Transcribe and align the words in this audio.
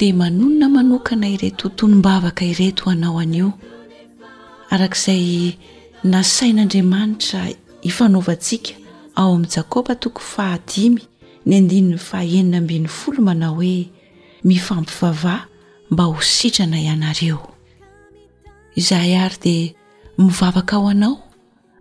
de 0.00 0.12
manonona 0.12 0.66
manokana 0.68 1.28
ire 1.28 1.50
tontolom-bavaka 1.52 2.44
ireto 2.50 2.84
ho 2.86 2.90
anao 2.94 3.18
anio 3.24 3.48
arak'izay 4.72 5.26
nasain'andriamanitra 6.12 7.40
ifanaovantsika 7.88 8.72
ao 9.20 9.28
amin'ni 9.34 9.50
jakoba 9.54 9.92
tokony 10.02 10.24
fahadimy 10.32 11.00
ny 11.48 11.52
andini'ny 11.58 11.98
fahenina 12.08 12.56
ambin'ny 12.62 12.88
folo 12.98 13.20
manao 13.28 13.54
hoe 13.60 13.80
mifampivavah 14.48 15.40
mba 15.92 16.04
ho 16.10 16.18
sitrana 16.34 16.78
ianareo 16.86 17.40
izahay 18.80 19.14
ary 19.24 19.38
dia 19.44 19.68
mivavaka 20.18 20.74
ao 20.76 20.86
anao 20.94 21.16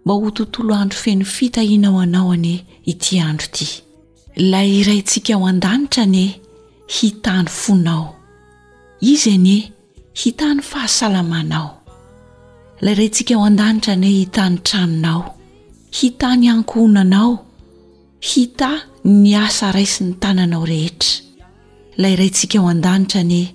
mba 0.05 0.13
ho 0.19 0.27
tontolo 0.37 0.73
andro 0.81 0.99
feno 1.03 1.25
fitahiana 1.35 1.87
ao 1.89 1.99
anao 2.05 2.31
ane 2.35 2.55
ity 2.91 3.19
andro 3.27 3.47
ity 3.53 3.69
la 4.51 4.59
iraintsika 4.77 5.35
ho 5.39 5.45
andanitra 5.47 6.05
ne 6.05 6.25
hitan'ny 6.89 7.47
fonao 7.61 8.01
izy 9.11 9.29
anie 9.37 9.59
hitany 10.21 10.61
fahasalamanao 10.69 11.67
lay 12.81 12.95
rayntsika 12.99 13.33
ao 13.37 13.43
an-danitra 13.49 13.93
ne 14.03 14.09
hitan'ny 14.19 14.59
tranonao 14.69 15.21
hita 15.99 16.29
ny 16.39 16.45
ankohonanao 16.53 17.29
hita 18.31 18.71
ny 19.21 19.35
asa 19.45 19.69
raisi 19.75 20.01
n'ny 20.03 20.15
tananao 20.23 20.65
rehetra 20.71 21.13
lay 22.01 22.13
raintsika 22.21 22.57
ao 22.61 22.67
an-danitra 22.73 23.19
anie 23.25 23.45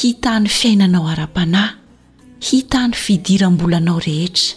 hitan'ny 0.00 0.48
fiainanao 0.58 1.04
ara-panahy 1.12 1.76
hitany 2.48 2.94
fidirambolanao 3.04 3.98
rehetra 4.08 4.52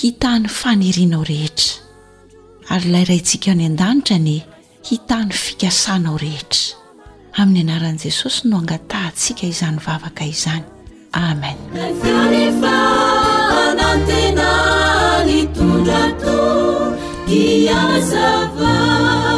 hita 0.00 0.30
n'ny 0.38 0.46
fanirianao 0.60 1.24
rehetra 1.32 1.70
ary 2.74 2.88
layraintsika 2.94 3.50
ny 3.56 3.64
an-danitra 3.70 4.18
nie 4.28 4.40
hita 4.88 5.16
n'ny 5.24 5.30
fikasanao 5.46 6.18
rehetra 6.26 6.83
amin'ny 7.42 7.62
anaran'i 7.64 7.98
jesosy 8.06 8.48
no 8.48 8.56
angatantsika 8.62 9.44
izany 9.48 9.78
vavaka 9.86 10.24
izany 10.24 10.64
amenea 11.12 11.54
anantena 13.60 14.50
ny 15.30 15.38
tondra 15.56 16.02
to 16.22 16.42
iazaa 17.38 19.33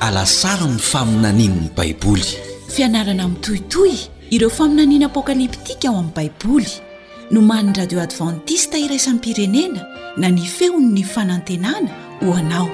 alasara 0.00 0.66
ny 0.66 0.78
faminanin'n'ny 0.82 1.68
baiboly 1.76 2.26
fianarana 2.66 3.28
miytohitoy 3.30 3.94
ireo 4.34 4.50
faminaniana 4.50 5.06
apokaliptika 5.06 5.86
ao 5.88 5.98
amin'ny 5.98 6.14
baiboly 6.16 6.72
noman'ny 7.30 7.70
radio 7.78 8.00
advantista 8.02 8.78
iraisany 8.78 9.18
pirenena 9.18 9.86
na 10.16 10.28
ny 10.34 10.42
feon''ny 10.42 11.04
fanantenana 11.04 11.90
ho 12.22 12.34
anao 12.34 12.70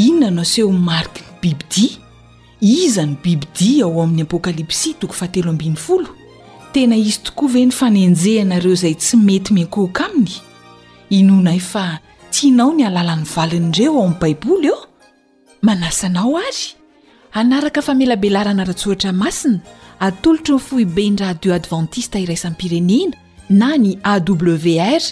inona 0.00 0.30
nao 0.30 0.44
sehomariky 0.48 1.20
ny 1.20 1.40
bibidi 1.42 2.08
iza 2.60 3.06
ny 3.06 3.16
bibidi 3.24 3.80
ao 3.82 4.02
amin'ny 4.02 4.22
apokalypsi 4.22 4.94
toko 5.00 5.12
fafl 5.14 6.04
tena 6.72 6.96
izy 6.96 7.18
tokoa 7.24 7.48
ve 7.52 7.66
ny 7.66 7.72
fanenjehanareo 7.72 8.74
zay 8.74 8.94
tsy 8.94 9.16
mety 9.16 9.52
minkohoka 9.52 10.04
aminy 10.06 10.36
inonay 11.10 11.58
fa 11.58 11.98
tsi 12.30 12.48
anao 12.52 12.70
ny 12.76 12.84
alalany 12.86 13.24
valin 13.36 13.72
ireo 13.74 13.94
ao 13.96 14.04
amin'ny 14.04 14.20
baiboly 14.20 14.66
eo 14.68 14.86
manasanao 15.62 16.36
ary 16.36 16.76
anaraka 17.32 17.82
famelabelarana 17.82 18.64
ra-tsoatra 18.64 19.12
masina 19.12 19.60
atolotro 20.00 20.56
ny 20.56 20.60
foibe 20.62 21.10
ny 21.10 21.16
radio 21.18 21.54
adventista 21.54 22.18
iraisan'ny 22.20 22.56
pirenena 22.56 23.16
na 23.50 23.76
ny 23.76 23.98
awr 24.04 25.02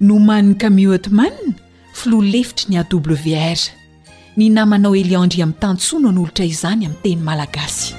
no 0.00 0.18
maniny 0.18 0.54
camiotmann 0.58 1.54
filoa 1.94 2.24
lefitry 2.24 2.66
ny 2.74 2.78
awr 2.82 3.62
ny 4.36 4.50
namanao 4.50 4.96
eliandri 4.98 5.42
ami'ny 5.46 5.58
tantsoa 5.62 6.00
no 6.02 6.10
ny 6.10 6.18
olotra 6.18 6.42
izany 6.44 6.82
ami'y 6.86 6.98
teny 7.06 7.16
malagasy 7.22 7.94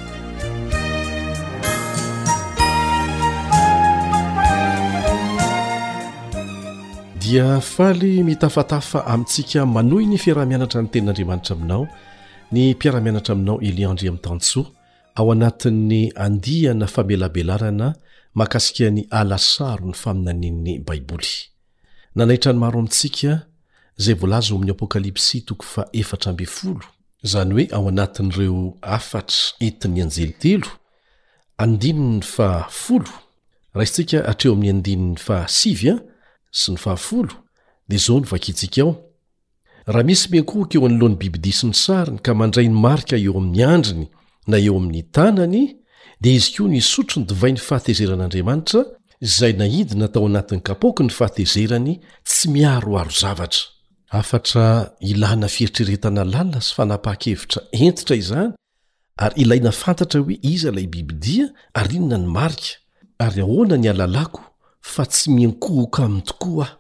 dia 7.23 7.59
faly 7.63 8.19
mitafatafa 8.27 9.05
amintsika 9.07 9.63
manohy 9.65 10.05
ny 10.11 10.17
fiarahmianatra 10.19 10.83
ny 10.83 10.89
ten'andriamanitra 10.91 11.55
aminao 11.55 11.83
ny 12.51 12.73
mpiaramianatra 12.75 13.31
aminao 13.35 13.57
eliandri 13.69 14.07
amin'ny 14.11 14.23
tantsoa 14.27 14.67
ao 15.15 15.31
anatin'ny 15.31 16.01
andihana 16.25 16.87
famelabelarana 16.91 17.95
mahakasikany 18.35 19.07
alasaro 19.09 19.85
ny 19.87 19.93
faminanian'ny 19.95 20.83
baiboly 20.87 21.31
nanaitra 22.19 22.51
ny 22.53 22.59
maro 22.59 22.79
amintsika 22.83 23.31
ykls 23.95 24.51
ytreoo 25.31 26.81
raha 39.87 40.01
misy 40.03 40.27
miankook 40.33 40.73
eo 40.75 40.85
anoloany 40.85 41.15
bibidisiny 41.15 41.73
sariny 41.73 42.17
ka 42.19 42.33
mandray 42.33 42.65
ny 42.67 42.73
marika 42.73 43.15
eo 43.17 43.37
amin'ny 43.37 43.61
andriny 43.63 44.07
na 44.49 44.57
eo 44.57 44.77
amin'ny 44.81 45.01
tanany 45.13 45.77
di 46.21 46.33
izykoa 46.35 46.67
nisotrony 46.73 47.27
divainy 47.29 47.59
fahatezeran'andriamanitra 47.61 48.79
zay 49.37 49.53
naidina 49.53 50.07
tao 50.09 50.25
anatin'ny 50.25 50.61
kapoky 50.65 51.03
ny 51.05 51.09
fahatezerany 51.13 51.99
tsy 52.25 52.49
miaroaro 52.49 53.11
zavatra 53.13 53.74
afatra 54.21 54.69
ilahy 55.11 55.37
na 55.41 55.47
fieritreretanalalna 55.55 56.59
sy 56.65 56.71
fa 56.77 56.83
napaha-kevitra 56.91 57.61
entitra 57.85 58.15
izany 58.21 58.49
ary 59.25 59.35
ilai 59.43 59.59
nafantatra 59.65 60.19
oe 60.21 60.35
iza 60.53 60.71
lay 60.77 60.87
bibidia 60.93 61.45
ary 61.79 61.95
ino 61.97 62.07
na 62.11 62.17
ny 62.23 62.27
marika 62.37 62.69
ary 63.25 63.39
ahona 63.45 63.75
ny 63.81 63.87
alalako 63.93 64.41
fa 64.93 65.03
tsy 65.11 65.25
miankohoka 65.35 65.99
amy 66.07 66.21
tokoa 66.29 66.63
aho 66.63 66.79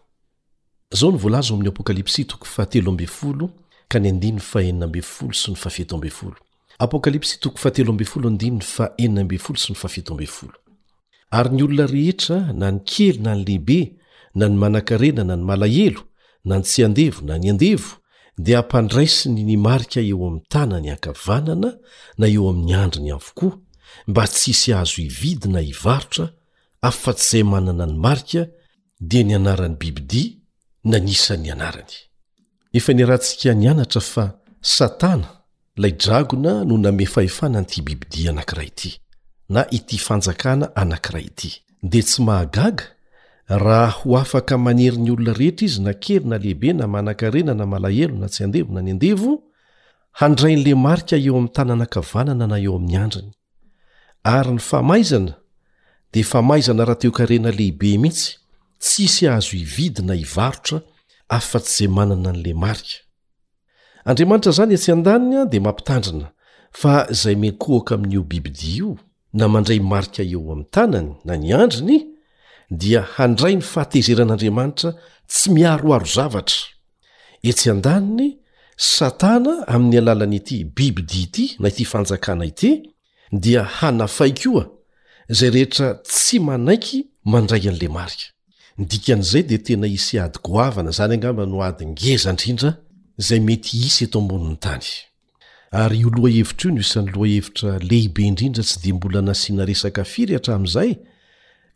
ary 11.35 11.49
ny 11.51 11.63
olona 11.63 11.83
rehetra 11.95 12.37
nany 12.59 12.77
kely 12.89 13.17
nany 13.25 13.39
lehibe 13.47 13.79
nany 14.39 14.55
manakarena 14.61 15.23
nany 15.29 15.43
malahelo 15.49 16.01
nany 16.45 16.61
tsy 16.63 16.85
andevo 16.85 17.21
na 17.25 17.37
ny 17.37 17.49
andevo 17.49 17.87
dia 18.37 18.57
hampandraisiny 18.57 19.43
ny 19.43 19.57
marika 19.57 19.99
eo 20.01 20.27
ami'ny 20.27 20.45
tana 20.49 20.79
ny 20.79 20.89
ankavanana 20.93 21.69
na 22.17 22.25
eo 22.35 22.49
amin'ny 22.49 22.73
andriny 22.75 23.11
avokoa 23.13 23.53
mba 24.07 24.23
tssy 24.27 24.73
ahazo 24.73 25.01
ividina 25.01 25.59
hivarotra 25.59 26.29
afa-tsizay 26.81 27.43
manana 27.43 27.85
ny 27.85 27.93
marika 27.97 28.47
dia 28.99 29.23
nianarany 29.23 29.75
bibidia 29.77 30.31
na 30.83 30.97
nisan'ny 30.99 31.51
anarany 31.51 31.93
efa 32.73 32.93
nirahantsika 32.93 33.53
nianatra 33.53 34.01
fa 34.01 34.25
satana 34.61 35.27
ilay 35.77 35.91
dragona 35.91 36.63
no 36.65 36.77
name 36.77 37.05
fahefananyity 37.05 37.81
bibidia 37.81 38.29
anankirah 38.31 38.65
ity 38.67 38.91
na 39.49 39.69
ity 39.71 39.97
fanjakana 39.97 40.75
anankira 40.75 41.19
ity 41.21 41.49
dea 41.83 42.03
tsy 42.03 42.21
mahagaga 42.21 42.94
raha 43.47 43.89
ho 43.89 44.17
afaka 44.17 44.57
manery 44.57 44.97
ny 44.97 45.11
olona 45.11 45.33
rehetra 45.33 45.65
izy 45.65 45.81
nakeryna 45.81 46.37
lehibe 46.37 46.73
na 46.73 46.87
manan-karena 46.87 47.53
na 47.53 47.65
malahelo 47.65 48.15
na 48.17 48.27
tsy 48.29 48.43
andevona 48.43 48.81
ny 48.81 48.91
andevo 48.95 49.31
handrayn'la 50.19 50.73
marika 50.75 51.15
eo 51.17 51.37
ami'ny 51.37 51.51
tanànakavanana 51.55 52.45
na 52.49 52.57
eo 52.65 52.73
amin'ny 52.75 52.97
andriny 53.05 53.31
ary 54.23 54.51
ny 54.55 54.59
famaizana 54.61 55.33
dia 56.13 56.25
famaizana 56.25 56.83
raha 56.89 56.99
teo 57.01 57.11
karena 57.11 57.49
lehibe 57.59 57.97
mitsy 58.01 58.33
tsisy 58.81 59.27
azo 59.27 59.53
ividina 59.63 60.13
hivarotra 60.13 60.81
afa-tsy 61.37 61.85
izay 61.85 61.87
manana 61.97 62.31
n'la 62.33 62.53
marika 62.63 62.97
andriamanitra 64.09 64.51
zany 64.57 64.73
etsy 64.77 64.89
an-danina 64.95 65.45
dia 65.51 65.61
mampitandrina 65.67 66.27
fa 66.79 67.05
izay 67.13 67.35
menkohaka 67.43 67.91
amin'n'io 67.95 68.21
bibidio 68.31 68.89
na 69.37 69.45
mandray 69.53 69.79
marika 69.93 70.21
eo 70.33 70.41
ami'ny 70.53 70.65
tanany 70.75 71.11
na 71.27 71.33
nyandriny 71.45 71.97
dia 72.69 73.01
handray 73.15 73.55
ny 73.59 73.63
fahatezeran'andriamanitra 73.63 74.91
tsy 75.29 75.49
miaroaro 75.57 76.05
zavatra 76.15 76.61
etsy 77.49 77.69
a-danny 77.73 78.27
satana 78.95 79.53
aminy 79.75 79.97
alalany 80.01 80.35
ity 80.39 80.57
biby 80.77 81.03
diity 81.11 81.45
na 81.59 81.67
ity 81.69 81.85
fanjakana 81.85 82.45
ity 82.49 82.71
dia 83.31 83.63
hanafaikioa 83.63 84.65
zay 85.37 85.49
rehetra 85.49 85.93
tsy 86.03 86.39
manaiky 86.39 86.99
mandray 87.23 87.69
any 87.69 87.77
le 87.79 87.87
marika 87.89 88.25
ndikanizay 88.77 89.43
di 89.43 89.57
tena 89.59 89.87
hisy 89.87 90.19
ady 90.19 90.39
goavana 90.43 90.91
zany 90.91 91.13
angamba 91.15 91.45
noady 91.45 91.85
ngeza 91.85 92.29
indrindra 92.31 92.71
zay 93.27 93.39
mety 93.39 93.77
isy 93.87 94.03
eto 94.03 94.19
amboniny 94.19 94.55
tany 94.59 94.85
ary 95.71 95.97
io 95.99 96.09
loa 96.09 96.29
hevitry 96.29 96.67
io 96.69 96.75
noisany 96.75 97.09
loa 97.15 97.27
hevitra 97.27 97.79
lehibe 97.79 98.21
indrindra 98.27 98.63
tsy 98.63 98.79
de 98.83 98.93
mbola 98.93 99.21
nasiana 99.21 99.65
resaka 99.65 100.03
firy 100.03 100.33
hatramiizay 100.33 100.95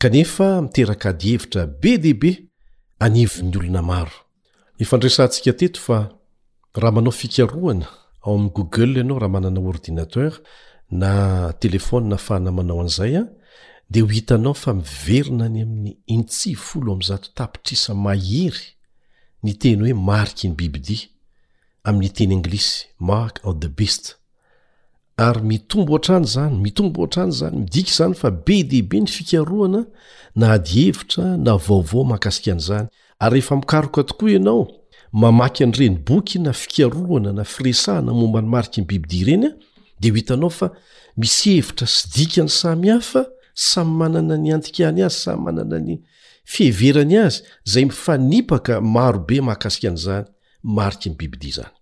kanefa 0.02 0.62
miteraka 0.62 1.10
ady 1.10 1.28
hevitra 1.32 1.66
be 1.82 1.92
dehibe 2.04 2.32
anivon'ny 3.06 3.56
olona 3.60 3.82
maro 3.82 4.16
efandrasantsika 4.82 5.52
teto 5.60 5.80
fa 5.86 5.98
raha 6.82 6.92
manao 6.96 7.12
fikaroana 7.20 7.86
ao 8.26 8.36
amin' 8.36 8.54
google 8.56 8.96
ianao 9.00 9.20
raha 9.20 9.30
manana 9.34 9.60
ordinater 9.74 10.32
na 11.02 11.10
telefony 11.64 12.06
na 12.10 12.18
fahanamanao 12.26 12.82
an'izay 12.82 13.14
an 13.22 13.28
dea 13.92 14.02
ho 14.04 14.08
hitanao 14.16 14.54
fa 14.64 14.72
miverina 14.74 15.46
ny 15.54 15.60
amin'ny 15.66 15.94
intsihy 16.16 16.56
folo 16.68 16.94
amzato 16.94 17.28
tapitrisa 17.38 17.94
mahery 18.06 18.68
ny 19.44 19.52
teny 19.62 19.80
hoe 19.82 19.94
mariki 20.10 20.46
ny 20.48 20.56
bibidia 20.60 21.08
amin'ny 21.88 22.10
teny 22.18 22.32
anglisy 22.38 22.76
mark 23.08 23.34
o 23.48 23.50
the 23.54 23.68
beast 23.78 24.06
ary 25.20 25.42
mitombo 25.44 25.94
o 25.94 25.98
atrany 25.98 26.26
zany 26.26 26.56
mitombo 26.64 27.02
o 27.02 27.06
atrany 27.06 27.32
zany 27.32 27.58
midika 27.58 27.92
zany 27.92 28.14
fa 28.16 28.32
be 28.32 28.64
dehibe 28.64 29.00
ny 29.02 29.08
fikaroana 29.08 29.82
na 30.36 30.52
adievitra 30.54 31.26
na 31.38 31.54
vaovao 31.58 32.04
mahakasika 32.04 32.52
an'izany 32.54 32.88
ary 33.20 33.36
rehefa 33.40 33.56
mikaroka 33.56 34.04
tokoa 34.04 34.32
ianao 34.32 34.68
mamaky 35.12 35.64
anyreny 35.64 35.98
boky 36.08 36.40
na 36.40 36.54
fikaroana 36.54 37.34
na 37.34 37.44
firesahana 37.44 38.14
momba 38.14 38.42
ny 38.42 38.48
mariky 38.50 38.82
ny 38.82 38.88
bibidia 38.88 39.26
reny 39.26 39.46
a 39.48 39.54
de 40.00 40.10
ho 40.10 40.16
itanao 40.18 40.50
fa 40.50 40.70
misy 41.18 41.54
hevitra 41.56 41.88
sy 41.88 42.08
dikany 42.16 42.50
samy 42.50 42.88
hafa 42.90 43.26
samy 43.54 43.92
manana 43.98 44.38
ny 44.38 44.54
antikany 44.56 45.04
azy 45.06 45.16
samy 45.24 45.44
manana 45.44 45.80
ny 45.80 46.00
fiheverany 46.46 47.18
azy 47.18 47.44
zay 47.66 47.86
mifanipaka 47.86 48.82
marobe 48.82 49.42
makasika 49.42 49.88
an' 49.90 49.98
zany 49.98 50.26
mariky 50.64 51.10
ny 51.10 51.16
bibidi 51.16 51.52
zany 51.52 51.76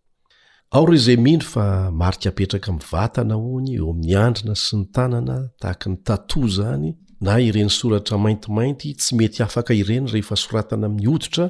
ao 0.71 0.85
reo 0.85 0.97
zay 0.97 1.17
mihnro 1.17 1.47
fa 1.47 1.91
marika 1.91 2.31
petraka 2.31 2.71
mi'ny 2.71 2.85
vatana 2.91 3.35
ony 3.37 3.73
eo 3.79 3.89
amin'ny 3.91 4.15
andrina 4.17 4.55
sy 4.55 4.75
ny 4.77 4.85
tanana 4.95 5.37
tahaka 5.61 5.87
ny 5.89 5.97
tato 6.05 6.41
zany 6.55 6.89
na 7.21 7.37
ireny 7.39 7.69
soratra 7.71 8.17
maintimainty 8.17 8.91
tsy 8.99 9.15
mety 9.15 9.43
afaka 9.43 9.71
ireny 9.73 10.09
rehefa 10.11 10.35
soratana 10.35 10.85
amin'ny 10.89 11.07
oditra 11.13 11.45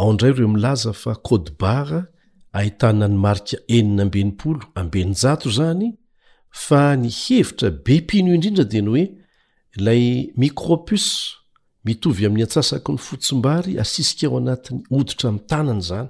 ao 0.00 0.12
ndray 0.12 0.32
reo 0.36 0.48
milaza 0.48 0.92
fa 0.92 1.12
côde 1.28 1.50
bara 1.60 2.00
ahitana 2.52 3.08
ny 3.08 3.16
marika 3.26 3.56
enina 3.76 4.02
ambenimpolo 4.02 4.62
ambenyjato 4.74 5.48
zany 5.58 5.88
fa 6.66 6.84
ny 6.96 7.08
hevitra 7.22 7.70
be 7.84 8.00
pino 8.08 8.34
indrindra 8.34 8.64
deny 8.64 8.88
hoe 8.90 9.04
ilay 9.76 10.32
micropus 10.36 11.04
mitovy 11.84 12.24
amin'ny 12.26 12.44
antsasako 12.44 12.92
ny 12.94 12.98
fotsombary 13.00 13.74
asisika 13.80 14.26
ao 14.28 14.36
anati'ny 14.38 14.80
oditra 14.90 15.28
am'ny 15.32 15.44
tanany 15.50 15.80
zany 15.82 16.08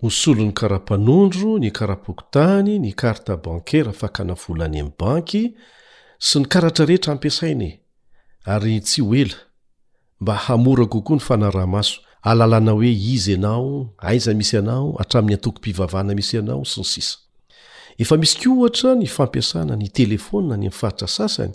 mosolo 0.01 0.41
n'ny 0.43 0.53
kara-panondro 0.53 1.59
ny 1.61 1.69
karapokotany 1.71 2.79
ny 2.81 2.93
karta 2.97 3.37
bankara 3.37 3.93
fakanafola 3.93 4.65
any 4.65 4.79
ay 4.81 4.89
banky 4.97 5.43
sy 6.17 6.39
ny 6.41 6.45
karatrarehetra 6.49 7.13
ampiasaine 7.13 7.69
ary 8.49 8.79
tsy 8.81 9.01
oela 9.05 9.37
mba 10.19 10.35
hamora 10.47 10.85
kokoa 10.85 11.15
ny 11.19 11.25
fanarahmaso 11.27 12.01
alalana 12.21 12.73
oe 12.73 12.89
iz 12.91 13.29
anaoaia 13.29 14.33
misyanaara'y 14.37 15.33
atokopivana 15.37 16.13
misy 16.17 16.37
aao 16.37 16.65
syny 16.65 17.07
efa 17.97 18.17
misy 18.17 18.37
k 18.41 18.49
ohatra 18.49 18.95
ny 18.97 19.05
fampiasana 19.05 19.75
ny 19.77 19.87
telefonaany 19.89 20.65
amfatra 20.67 21.07
sasany 21.07 21.53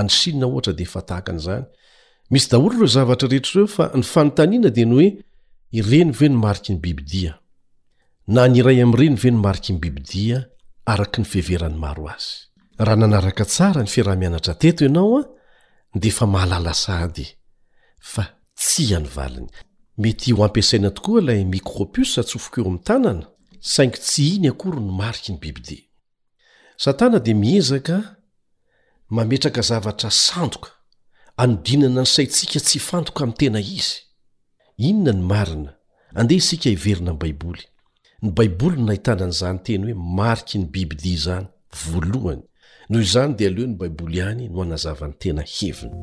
anysinina 0.01 0.47
ohatra 0.51 0.73
de 0.79 0.85
fa 0.93 1.01
tahaka 1.09 1.31
an'izany 1.33 1.65
misy 2.33 2.49
daolo 2.51 2.73
ireo 2.77 2.89
zavatra 2.97 3.29
rehetraireo 3.33 3.69
fa 3.77 3.85
nyfanontaniana 4.01 4.71
dia 4.77 4.87
ny 4.91 4.95
hoe 4.97 5.09
ireny 5.79 6.11
ve 6.19 6.27
nomariky 6.33 6.71
ny 6.75 6.79
bibidia 6.85 7.33
na 8.35 8.43
niiray 8.53 8.79
amreny 8.87 9.17
ve 9.23 9.29
nomariky 9.35 9.71
ny 9.75 9.79
bibidia 9.83 10.39
araky 10.93 11.19
nyfeverany 11.23 11.77
maro 11.85 12.05
azy 12.15 12.31
raha 12.87 12.97
nanaraka 13.01 13.45
tsara 13.53 13.81
ny 13.85 13.91
firah-mianatra 13.95 14.55
teto 14.63 14.81
ianao 14.87 15.17
a 15.21 15.23
defa 16.03 16.25
mahalala 16.27 16.75
sady 16.85 17.27
fa 18.13 18.23
tsy 18.61 18.85
anyvaliny 18.99 19.51
mety 20.03 20.29
ho 20.35 20.41
ampiasaina 20.45 20.91
tokoa 20.97 21.21
ilay 21.21 21.43
mikropis 21.55 22.11
tsofok 22.27 22.55
eo 22.59 22.67
am 22.73 22.79
tanana 22.89 23.27
saingy 23.73 23.99
tsy 24.07 24.25
iny 24.37 24.47
akory 24.53 24.79
no 24.87 24.93
mariky 25.01 25.31
ny 25.33 25.39
bibidiadmizk 25.39 27.89
mametraka 29.15 29.61
zavatra 29.63 30.11
sandoka 30.25 30.71
anodinana 31.43 32.01
ny 32.03 32.07
saitsika 32.15 32.59
tsy 32.67 32.79
fantoka 32.89 33.21
amin'y 33.25 33.37
tena 33.41 33.61
izy 33.79 33.95
inona 34.87 35.13
ny 35.17 35.23
marina 35.31 35.73
andeha 36.19 36.39
isika 36.43 36.69
hiverina 36.73 37.13
n' 37.15 37.19
baiboly 37.23 37.63
ny 38.23 38.29
baiboly 38.37 38.77
no 38.79 38.85
nahitanan'izany 38.89 39.59
teny 39.67 39.83
hoe 39.87 39.95
mariky 40.19 40.57
ny 40.61 40.65
bibidia 40.73 41.19
zany 41.25 41.47
voalohany 41.85 42.43
noho 42.89 43.03
izany 43.09 43.33
dea 43.39 43.49
aleo 43.51 43.67
ny 43.71 43.77
baiboly 43.81 44.15
ihany 44.21 44.45
no 44.53 44.59
anazava 44.65 45.05
n'ny 45.09 45.17
tena 45.23 45.43
heviny 45.55 45.95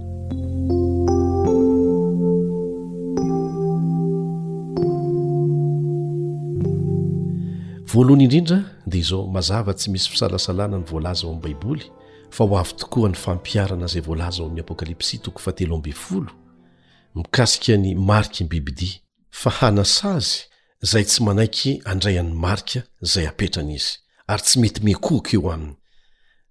voalohany 7.91 8.23
indrindra 8.25 8.57
dia 8.91 9.01
izao 9.03 9.21
mazava 9.35 9.71
tsy 9.77 9.87
misy 9.93 10.07
fisalasalana 10.11 10.77
ny 10.79 10.85
voalaza 10.91 11.23
ao 11.27 11.31
am'n 11.33 11.43
baiboly 11.45 11.85
fa 12.31 12.43
ho 12.45 12.57
avy 12.57 12.73
tokoa 12.79 13.09
ny 13.11 13.15
fampiarana 13.17 13.87
zay 13.87 14.01
volaza 14.01 14.41
ho 14.43 14.47
amin'ny 14.47 14.61
apokalipsy 14.63 15.17
toko 15.19 15.39
fa 15.39 15.51
telo 15.51 15.75
ambyy 15.75 15.93
folo 15.93 16.31
mikasika 17.15 17.77
ny 17.77 17.95
mariky 17.95 18.43
ny 18.43 18.49
bibidia 18.49 18.99
fa 19.29 19.49
hanasazy 19.59 20.47
zay 20.81 21.03
tsy 21.05 21.23
manaiky 21.23 21.81
andray 21.85 22.19
an'ny 22.19 22.33
marika 22.33 22.83
zay 23.03 23.27
apetran' 23.27 23.71
izy 23.75 23.99
ary 24.27 24.41
tsy 24.43 24.59
mety 24.59 24.81
mekohika 24.83 25.35
eo 25.37 25.51
aminy 25.51 25.75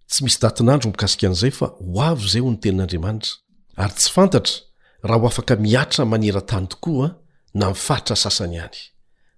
tsy 0.08 0.24
misy 0.24 0.38
datinandro 0.42 0.90
mikasika 0.90 1.26
an'izay 1.30 1.50
fa 1.50 1.66
ho 1.78 2.02
avy 2.02 2.28
zay 2.28 2.42
ho 2.44 2.50
ny 2.50 2.58
tenin'andriamanitra 2.58 3.32
ary 3.80 3.92
tsy 3.96 4.10
fantatra 4.10 4.58
raha 5.02 5.20
ho 5.20 5.26
afaka 5.32 5.56
miatra 5.56 6.04
manera 6.04 6.40
tany 6.44 6.66
tokoa 6.68 7.16
na 7.54 7.68
mifaritra 7.72 8.16
sasany 8.16 8.60
any 8.60 8.78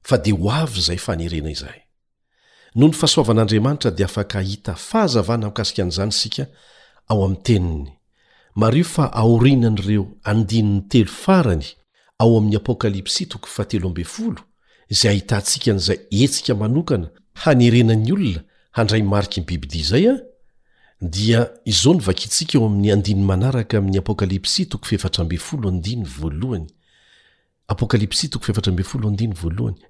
fa 0.03 0.19
dia 0.19 0.35
ho 0.35 0.51
avy 0.51 0.81
zay 0.81 0.99
fanerena 0.99 1.51
izaay 1.55 1.82
nony 2.75 2.93
fahasoavan'andriamanitra 2.93 3.91
di 3.91 4.05
afaka 4.05 4.39
ahita 4.39 4.75
fahazavana 4.75 5.47
hamkasika 5.47 5.83
an'izany 5.83 6.13
sika 6.13 6.47
ao 7.09 7.25
am 7.25 7.37
teniny 7.37 7.93
mario 8.55 8.85
fa 8.85 9.05
aorinan'ireo 9.13 10.07
andini'ny 10.25 10.89
telo 10.89 11.11
farany 11.23 11.65
ao 12.19 12.39
ami'ny 12.39 12.57
apokalypsy 12.57 13.25
to0 13.27 14.35
izay 14.89 15.11
ahitantsika 15.13 15.73
n'zay 15.73 15.99
etsika 16.23 16.55
manokana 16.55 17.07
hanerenany 17.43 18.13
olona 18.13 18.41
handray 18.77 19.03
mariky 19.03 19.41
ny 19.41 19.47
bibidi 19.47 19.83
zay 19.83 20.05
an 20.11 20.19
dia 21.01 21.51
izao 21.65 21.95
nivakintsika 21.95 22.59
ao 22.59 22.65
ami'ny 22.67 22.93
andy 22.93 23.15
manaraka 23.15 23.79
ami'ny 23.79 23.99
apokalps 23.99 24.61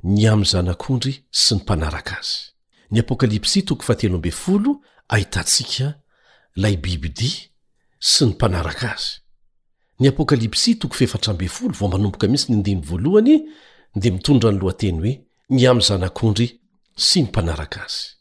ny 0.03 0.27
amzanakondry 0.35 1.15
sy 1.31 1.55
ny 1.55 1.61
mpanaraka 1.61 2.19
azy 2.19 2.52
ny 2.93 2.99
apokalypsy 3.01 3.63
too 3.67 3.77
fahao 3.77 4.81
ahitantsika 5.15 5.89
labibd 6.63 7.21
sy 8.11 8.25
nypanaraka 8.29 8.91
ay 10.01 10.07
apokalps 10.11 10.63
aid 13.19 13.45
mitondra 14.17 14.51
nlotey 14.57 14.93
oe 14.99 15.13
ny 15.57 15.63
am 15.71 15.79
zanakondry 15.89 16.49
sy 17.07 17.17
nypanaraka 17.25 17.81
azy 17.85 18.13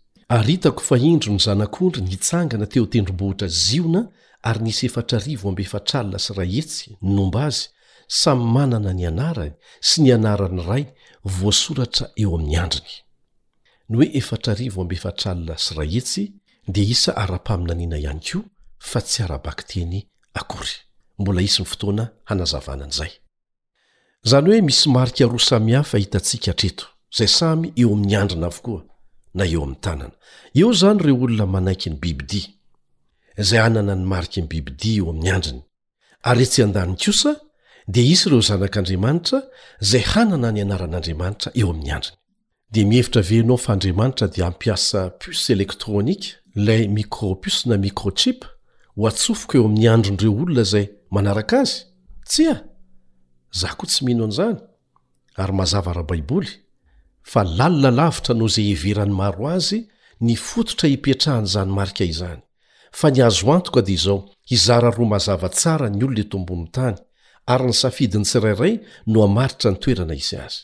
aitako 0.51 0.79
faindro 0.89 1.31
ny 1.35 1.39
zanakondry 1.47 2.01
niitsangana 2.03 2.65
teo 2.71 2.85
tendrombohatra 2.93 3.47
ziona 3.65 4.01
ary 4.47 4.59
nisy 4.65 4.83
efatrarimbfatralna 4.89 6.17
si 6.23 6.31
ra 6.37 6.43
etsy 6.59 6.87
nomba 7.15 7.39
azy 7.49 7.65
samy 8.21 8.43
manana 8.55 8.91
nyanarany 9.01 9.51
sy 9.87 9.97
nianarany 10.03 10.59
ray 10.69 10.85
vasoratra 11.39 12.05
eoa'ny 12.23 12.55
andriny 12.63 12.95
noe 13.93 14.05
etraetralna 14.15 15.57
sy 15.63 15.71
ra 15.77 15.83
esy 15.99 16.23
di 16.73 16.81
isa 16.95 17.11
ara-paminaniana 17.23 17.97
ihany 18.03 18.21
ko 18.29 18.39
fa 18.91 18.99
tsy 19.07 19.23
rabak 19.31 19.59
ey 19.75 19.99
zany 24.29 24.49
hoe 24.51 24.61
misy 24.67 24.85
mariky 24.95 25.23
ro 25.31 25.39
sami 25.49 25.71
hafa 25.79 25.97
hitantsika 26.03 26.49
hatreto 26.51 26.85
zay 27.17 27.27
samy 27.37 27.67
eo 27.81 27.89
amin'ny 27.95 28.15
andrina 28.21 28.47
avokoa 28.51 28.81
na 29.37 29.43
eo 29.53 29.61
ami'ny 29.65 29.79
tanana 29.85 30.15
eo 30.59 30.69
izany 30.75 30.99
reo 31.05 31.15
olona 31.25 31.45
manaiky 31.55 31.87
ny 31.91 31.97
bibidi 32.03 32.41
zay 33.49 33.59
hanana 33.65 33.93
ny 33.99 34.05
mariky 34.13 34.39
ny 34.41 34.47
bibidia 34.51 34.95
eo 35.01 35.07
amin'ny 35.11 35.29
andriny 35.35 35.61
ary 36.29 36.43
etsy 36.47 36.59
andanyy 36.67 36.97
kosa 37.03 37.31
dia 37.91 38.03
isy 38.13 38.25
ireo 38.27 38.41
zanak'andriamanitra 38.49 39.37
zay 39.89 40.03
hanana 40.11 40.47
ny 40.53 40.59
anaran'andriamanitra 40.65 41.49
eo 41.61 41.67
amin'ny 41.73 41.91
andriny 41.97 42.19
dia 42.73 42.85
mihevitra 42.85 43.21
venao 43.31 43.57
fa 43.57 43.73
andriamanitra 43.73 44.27
dia 44.33 44.45
ampiasa 44.51 45.01
pusy 45.19 45.51
elektronike 45.51 46.27
lay 46.55 46.87
micropus 46.97 47.65
na 47.69 47.75
microchipe 47.85 48.45
ho 48.97 49.01
atsofoka 49.09 49.55
eo 49.57 49.65
amin'ny 49.69 49.87
androndreo 49.95 50.31
olona 50.41 50.63
zay 50.71 50.85
manaraka 51.15 51.55
azy 51.63 51.77
tsi 52.29 52.41
a 52.53 52.57
zah 53.59 53.73
koa 53.79 53.87
tsy 53.91 53.99
mino 54.07 54.23
an'izany 54.27 54.57
ary 55.41 55.53
mazava 55.59 55.91
raha 55.97 56.09
baiboly 56.11 56.51
fa 57.31 57.39
lalinalavitra 57.57 58.33
noho 58.39 58.49
zay 58.55 58.67
heverany 58.71 59.13
maro 59.21 59.43
azy 59.57 59.79
ny 60.25 60.33
fototra 60.49 60.85
hipetrahan' 60.93 61.47
zany 61.53 61.71
marika 61.77 62.03
izany 62.13 62.41
fa 62.97 63.05
ni 63.11 63.19
azo 63.27 63.45
antoka 63.55 63.81
di 63.87 63.93
izao 63.97 64.19
hizara 64.49 64.89
ro 64.95 65.03
mazava 65.13 65.47
tsara 65.57 65.87
ny 65.95 66.01
olona 66.05 66.23
tombony 66.31 66.65
tany 66.75 66.97
ary 67.53 67.65
ny 67.69 67.73
safidiny 67.83 68.25
tsirairay 68.27 68.73
no 69.11 69.17
amaritra 69.29 69.67
nytoerana 69.71 70.15
izy 70.23 70.35
azy 70.47 70.61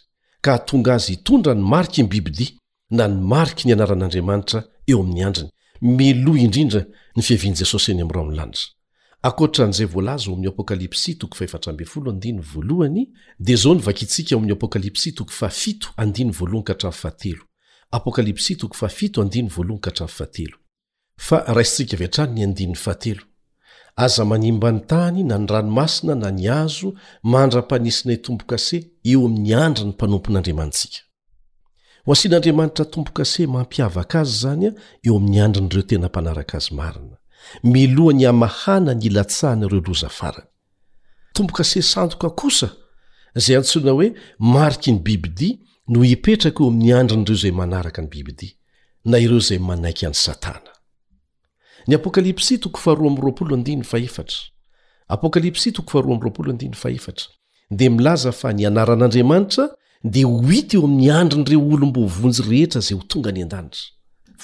ka 0.48 0.56
tonga 0.60 0.94
azy 0.94 1.12
hitondra 1.12 1.54
ny 1.54 1.62
mariky 1.62 2.04
ny 2.04 2.08
bibidi 2.08 2.58
na 2.92 3.08
ny 3.08 3.20
mariky 3.22 3.68
nianaran'andriamanitra 3.68 4.63
eo 4.88 5.00
aminy 5.04 5.24
andriny 5.27 5.50
milo 5.82 6.36
indrindra 6.46 6.82
nifihaviany 7.16 7.58
jesosy 7.60 7.92
eny 7.92 8.01
ami 8.01 8.12
rao 8.16 8.25
ny 8.30 8.36
lanitra 8.38 8.66
akoatran'izay 9.27 9.86
volaza 9.92 10.32
oamiy 10.32 10.50
apokalypsy 10.50 11.12
o1 11.12 12.42
voalohany 12.54 13.04
di 13.39 13.56
zao 13.56 13.75
nivakintsika 13.75 14.36
o 14.36 14.38
aminy 14.38 14.54
apokalypsy 17.92 18.54
aza 23.98 24.25
manimba 24.25 24.72
ny 24.72 24.80
tany 24.80 25.24
na 25.24 25.38
ny 25.42 25.46
ranomasina 25.50 26.16
na 26.16 26.30
ny 26.32 26.46
azo 26.50 26.94
mandra-panisinay 27.24 28.18
tombokase 28.22 28.77
eo 29.12 29.25
amin'ny 29.25 29.54
andra 29.66 29.84
ny 29.86 29.92
mpanompon'andriamantsika 29.96 31.00
ho 32.06 32.12
asian'andriamanitra 32.16 32.86
tombokase 32.94 33.42
mampiavaka 33.56 34.16
azy 34.22 34.34
zany 34.42 34.66
a 34.70 34.72
eo 35.08 35.13
amin'ny 35.20 35.39
andran'ireo 35.46 35.84
tena 35.89 36.08
mpanaraka 36.13 36.54
azy 36.60 36.70
marina 36.80 37.18
milohany 37.74 38.24
hamahana 38.30 38.92
ny 38.98 39.04
ilatsahanaireo 39.10 39.82
loza 39.88 40.10
farany 40.10 40.50
tombokase 41.34 41.82
sandoka 41.82 42.30
kosa 42.39 42.70
zay 43.44 43.56
antsoina 43.58 43.92
hoe 43.98 44.08
mariky 44.54 44.92
ny 44.92 45.00
bibidia 45.06 45.56
no 45.92 46.00
hipetraka 46.10 46.60
eo 46.63 46.70
amin'ny 46.70 46.92
andran'ireo 47.01 47.38
zay 47.42 47.51
manaraka 47.62 48.00
ny 48.01 48.08
bibidia 48.13 48.54
na 49.10 49.18
ireo 49.25 49.39
zay 49.48 49.58
manaiky 49.70 50.06
any 50.06 50.13
satana 50.25 50.76
apokalypsy 51.96 52.60
2 52.60 52.67
de 57.72 57.89
milaza 57.89 58.32
fa 58.32 58.51
nianaran'andriamanitra 58.53 59.63
de 60.13 60.22
ho 60.27 60.41
hity 60.51 60.75
eo 60.77 60.86
aminyandriny 60.86 61.46
reo 61.50 61.62
olo 61.75 61.86
mbo 61.89 62.01
hovonjy 62.08 62.41
rehetra 62.51 62.82
zay 62.86 62.96
ho 62.98 63.03
tonga 63.12 63.32
ny 63.36 63.41
andanitra 63.46 63.82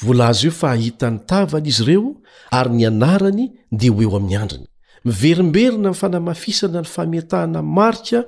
volazo 0.03 0.45
io 0.47 0.51
fa 0.51 0.71
ahitany 0.71 1.17
tavany 1.31 1.67
izy 1.69 1.83
ireo 1.83 2.15
ary 2.51 2.69
nianarany 2.79 3.43
dea 3.71 3.91
ho 3.95 4.01
eo 4.03 4.17
aminy 4.17 4.35
andriny 4.43 4.67
miverimberina 5.05 5.89
nyfanamafisana 5.89 6.79
ny 6.81 6.85
famiatahana 6.95 7.59
marika 7.77 8.19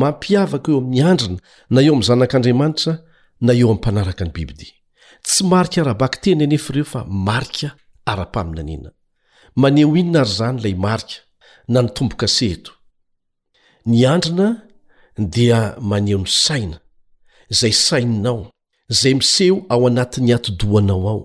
mampiavaka 0.00 0.68
eo 0.72 0.78
aminy 0.78 1.02
andrina 1.10 1.38
na 1.70 1.80
eo 1.86 1.92
am 1.96 2.02
zanak'andriamanitra 2.08 2.92
na 3.46 3.52
eo 3.60 3.68
ampanaraka 3.74 4.24
ny 4.24 4.30
bibidi 4.36 4.68
tsy 5.26 5.44
marika 5.52 5.82
rahabakteny 5.82 6.42
anef 6.44 6.70
reo 6.70 6.84
fa 6.84 7.04
marika 7.08 7.70
niandrina 13.86 14.62
dia 15.16 15.76
maneho 15.90 16.18
ny 16.22 16.26
saina 16.28 16.78
zay 17.48 17.72
saininao 17.72 18.50
zay 19.00 19.14
miseho 19.14 19.66
ao 19.68 19.86
anatin'ny 19.86 20.32
atodohanao 20.34 21.08
ao 21.08 21.18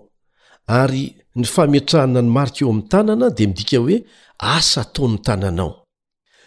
ary 0.68 1.06
ni 1.36 1.46
fametrahhana 1.56 2.22
ny 2.22 2.30
marika 2.38 2.60
eo 2.62 2.70
ami 2.72 2.82
tanana 2.92 3.28
dia 3.38 3.48
midika 3.48 3.78
hoe 3.80 3.98
asa 4.40 4.82
ataony 4.82 5.14
ny 5.14 5.22
tananao 5.26 5.72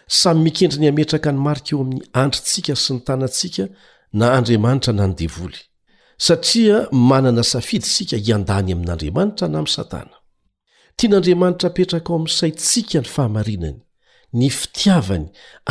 samy 0.09 0.41
mikendri 0.45 0.79
ny 0.81 0.87
hametraka 0.87 1.33
ny 1.33 1.39
marika 1.47 1.71
eo 1.73 1.79
ami'ny 1.83 2.01
andrintsika 2.23 2.75
sy 2.83 2.93
ny 2.95 3.01
tanantsika 3.07 3.65
na 4.19 4.27
andriamanitra 4.37 4.93
nanydevoly 4.93 5.59
satria 6.27 6.77
manana 7.09 7.43
safidinsika 7.43 8.17
hiandany 8.25 8.73
amin'andriamanitra 8.73 9.47
na 9.49 9.59
am 9.59 9.67
satana 9.77 10.17
tyan'andriamanitra 11.03 11.71
petraka 11.79 12.09
ao 12.13 12.19
min'nysaitsika 12.25 12.99
ny 13.03 13.09
fahamarinany 13.15 13.79
ny 14.41 14.49
fitiavany 14.59 15.27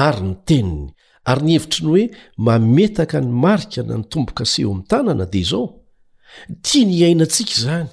ary 0.08 0.22
ny 0.28 0.34
teniny 0.50 0.84
ary 1.32 1.44
ny 1.48 1.54
hevitri 1.56 1.82
ny 1.86 1.90
hoe 1.94 2.06
mametaka 2.46 3.18
ny 3.26 3.32
marikana 3.44 3.96
ny 4.00 4.06
tombo-kaseo 4.12 4.70
ami'ny 4.72 4.88
tanana 4.92 5.26
dea 5.34 5.42
izao 5.46 5.68
tia 6.66 6.84
ny 6.90 7.00
ainantsika 7.10 7.52
izany 7.60 7.90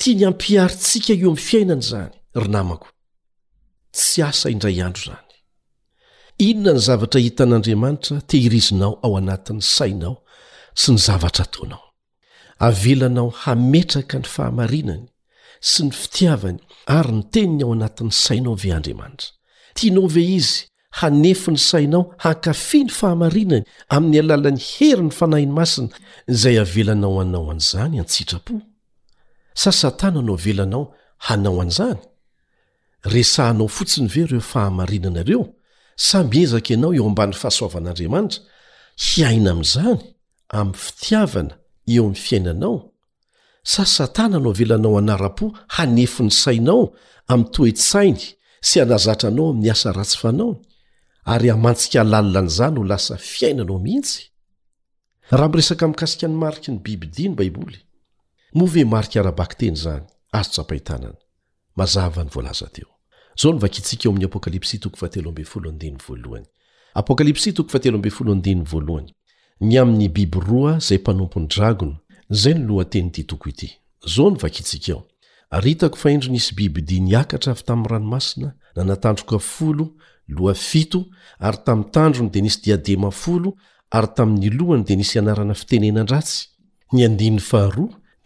tia 0.00 0.14
ny 0.18 0.24
hampiaritsika 0.28 1.12
eo 1.14 1.18
amin'ny 1.30 1.44
fiainany 1.48 1.82
izany 1.86 2.08
ry 2.42 2.48
namako 2.56 2.88
tsy 3.96 4.18
asa 4.28 4.46
indray 4.54 4.78
andro 4.86 5.02
zany 5.08 5.30
inona 6.48 6.72
ny 6.76 6.80
zavatra 6.88 7.18
hitan'andriamanitra 7.24 8.16
tehirizinao 8.30 8.92
ao 9.04 9.12
anatin'ny 9.20 9.64
sainao 9.76 10.16
sy 10.80 10.88
ny 10.94 10.98
zavatra 11.08 11.42
ataonao 11.48 11.84
avelanao 12.68 13.28
hametraka 13.42 14.16
ny 14.22 14.26
fahamarinany 14.34 15.04
sy 15.60 15.84
ny 15.86 15.90
fitiavany 15.94 16.58
ary 16.90 17.12
ny 17.16 17.22
teniny 17.32 17.64
ao 17.64 17.72
anatin'ny 17.76 18.12
sainao 18.24 18.56
ve 18.62 18.72
andriamanitra 18.76 19.32
tianao 19.78 20.08
ve 20.10 20.22
izy 20.36 20.66
hanefiny 21.00 21.58
sainao 21.58 22.12
hankafi 22.24 22.80
ny 22.84 22.92
fahamarinany 22.98 23.64
amin'ny 23.96 24.20
alalan'ny 24.24 24.60
hery 24.72 25.06
ny 25.08 25.12
fanahiny 25.20 25.52
masina 25.52 25.92
izay 26.34 26.56
avelanao 26.64 27.14
anao 27.22 27.50
an'izany 27.54 28.00
antsitrapo 28.02 28.60
sa 29.62 29.70
satana 29.80 30.22
no 30.22 30.34
avelanao 30.40 30.84
hanao 31.28 31.60
an'izany 31.64 31.98
resahinao 33.14 33.68
fotsiny 33.68 34.08
ve 34.14 34.24
ireo 34.26 34.40
fahamarinanareo 34.52 35.42
sambezaka 36.08 36.70
ianao 36.74 36.92
eo 36.94 37.06
ambany 37.10 37.32
fahasoavan'andriamanitra 37.42 38.40
hiaina 39.06 39.50
amin'izany 39.56 40.00
amin'ny 40.58 40.76
fitiavana 40.84 41.54
eo 41.94 42.04
amin'ny 42.04 42.22
fiainanao 42.26 42.76
sasy 43.66 43.92
satana 43.96 44.36
anao 44.36 44.52
velanao 44.52 44.94
hanara-po 44.96 45.52
hanefo 45.68 46.22
ny 46.24 46.30
sainao 46.30 46.92
amy 47.28 47.44
toetsainy 47.50 48.20
sy 48.60 48.80
hanazatra 48.80 49.28
anao 49.28 49.48
aminy 49.50 49.70
asa 49.70 49.92
ratsy 49.92 50.18
fanaony 50.18 50.58
ary 51.24 51.48
hamantsika 51.48 52.04
lalilany 52.04 52.46
izany 52.46 52.72
nho 52.76 52.84
lasa 52.84 53.16
fiainanao 53.16 53.78
mihitsy 53.78 54.24
raha 55.30 55.44
m 55.48 55.52
resaka 55.52 55.88
mikasika 55.88 56.28
ny 56.28 56.34
mariky 56.36 56.70
ny 56.72 56.78
bibydino 56.78 57.34
baiboly 57.34 57.78
move 58.54 58.84
mariky 58.84 59.18
arabak 59.18 59.58
teny 59.58 59.76
zany 59.76 60.04
azosapahitanany 60.38 61.18
mazavanyvolzaoo 61.76 62.94
zay 72.30 72.54
nolohateny 72.54 73.08
ity 73.10 73.24
toko 73.30 73.46
ity 73.48 73.68
zao 74.14 74.30
novakitsika 74.30 74.92
ao 74.92 75.02
aritako 75.50 75.96
faindronisy 75.98 76.54
biby 76.54 76.82
di 76.82 77.00
niakatra 77.00 77.50
avy 77.52 77.62
tamy 77.62 77.88
ranomasina 77.88 78.50
nanatandroka 78.76 79.38
folo 79.38 79.84
lohaf 80.28 80.74
ary 81.38 81.58
tamytandrony 81.64 82.30
di 82.30 82.42
nisy 82.42 82.60
diadema 82.64 83.10
folo 83.10 83.48
ary 83.96 84.08
tamin'ny 84.16 84.50
lohany 84.58 84.84
dia 84.86 84.96
nisy 84.96 85.18
anarana 85.18 85.54
fitenena 85.54 86.02
ndratsy 86.02 86.38
ny 86.92 87.04
any 87.06 87.18
aha 87.52 87.70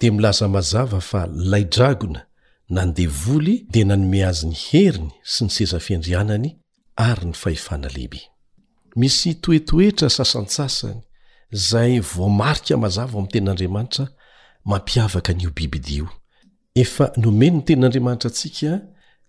di 0.01 0.11
milaza 0.11 0.49
mazava 0.49 1.01
fa 1.01 1.27
laidragona 1.51 2.21
nandevoly 2.69 3.67
dia 3.73 3.85
nanome 3.85 4.21
azy 4.31 4.47
ny 4.51 4.57
heriny 4.73 5.11
sy 5.33 5.41
ny 5.45 5.51
seza 5.57 5.79
fiandrianany 5.81 6.49
ary 6.97 7.25
ny 7.27 7.33
fahefana 7.43 7.89
lehibeeoasaansas 7.89 10.77
zay 11.53 11.99
vomarika 12.01 12.77
mazava 12.77 13.19
am 13.19 13.27
teninandriamanitra 13.27 14.09
mampiavaka 14.65 15.33
nio 15.33 15.51
bibidio 15.51 16.09
efa 16.75 17.13
nomenony 17.17 17.63
tenin'andriamanitra 17.63 18.31
atsika 18.31 18.81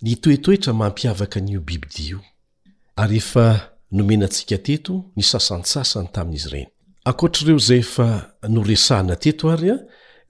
nitoetoetra 0.02 0.74
mampiavaka 0.74 1.40
nio 1.40 1.62
bibidio 1.62 2.20
ary 2.96 3.18
efa 3.18 3.70
nomenyantsika 3.92 4.58
teto 4.58 5.06
nisasanysasany 5.16 6.08
taminyizy 6.08 6.50
reny 6.50 6.68
akoatraireo 7.06 7.58
zay 7.58 7.80
efa 7.80 8.32
noresahana 8.50 9.16
teto 9.16 9.52
ary 9.52 9.72
a 9.72 9.78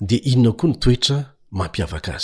dia 0.02 0.20
inona 0.24 0.52
koa 0.52 0.70
nitoetra 0.70 1.34
mampiavaka 1.52 2.20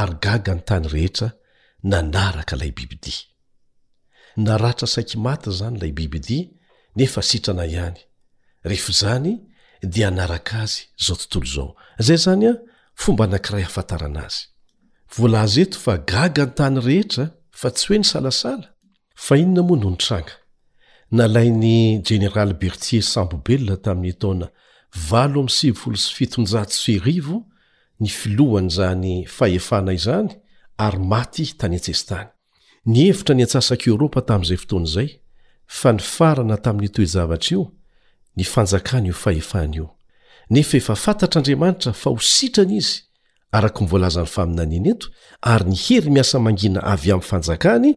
ary 0.00 0.14
gaga 0.24 0.52
ny 0.54 0.62
tany 0.68 0.86
rehetra 0.94 1.28
nanaraka 1.90 2.54
lay 2.60 2.70
bibidia 2.76 3.20
naratra 4.44 4.86
saiky 4.94 5.16
maty 5.26 5.50
zany 5.58 5.76
lay 5.82 5.92
bibidia 5.98 6.50
nefa 6.98 7.20
sitrana 7.28 7.64
ihany 7.66 8.00
ref 8.70 8.86
zany 9.00 9.32
dia 9.92 10.06
anaraka 10.12 10.54
azy 10.64 10.82
zao 11.04 11.16
tontolo 11.16 11.46
zao 11.56 11.68
zay 12.06 12.16
zany 12.24 12.46
an 12.50 12.56
fomba 13.02 13.22
anankiray 13.24 13.62
hafantarana 13.66 14.20
azy 14.26 14.42
volaz 15.16 15.52
eto 15.62 15.78
fa 15.84 15.94
gaga 16.12 16.44
ny 16.46 16.52
tany 16.58 16.78
rehetra 16.88 17.24
fa 17.60 17.68
tsy 17.74 17.86
hoe 17.88 17.98
ny 18.00 18.06
salasala 18.12 18.66
fa 19.24 19.32
inona 19.42 19.62
moa 19.68 19.78
nontranga 19.84 20.34
nalai 21.16 21.50
ny 21.64 21.78
general 22.08 22.50
berthier 22.60 23.02
sambobelona 23.12 23.76
tamin'ny 23.84 24.14
ataona 24.16 24.46
valoamsl 24.94 25.72
sy 25.96 26.26
finjaseri 26.26 27.22
ny 28.00 28.08
filohany 28.08 28.70
zany 28.70 29.26
fahefanaizany 29.26 30.40
ary 30.78 30.98
maty 30.98 31.44
tany 31.58 31.78
tsesntany 31.80 32.28
ny 32.86 33.08
evitra 33.10 33.34
ni 33.36 33.42
atsasak' 33.44 33.86
eoropa 33.88 34.22
tamin'izay 34.24 34.56
fotoan 34.56 34.86
izay 34.86 35.08
fa 35.66 35.92
nifarana 35.92 36.56
tamin'nytoejavatra 36.56 37.50
io 37.54 37.62
ny 38.36 38.44
fanjakany 38.44 39.06
io 39.08 39.14
fahefany 39.14 39.76
io 39.76 39.86
nefa 40.50 40.76
efa 40.76 40.94
fantatr'andriamanitra 40.96 41.92
fa 41.92 42.10
ho 42.10 42.18
sitrany 42.18 42.78
izy 42.78 43.02
araky 43.52 43.82
mivoalaza 43.84 44.22
n'ny 44.24 44.32
faminanin 44.34 44.86
eto 44.94 45.06
ary 45.42 45.64
nihery 45.70 46.10
miasa 46.10 46.38
mangina 46.38 46.80
avy 46.80 47.12
amin'nyfanjakany 47.12 47.92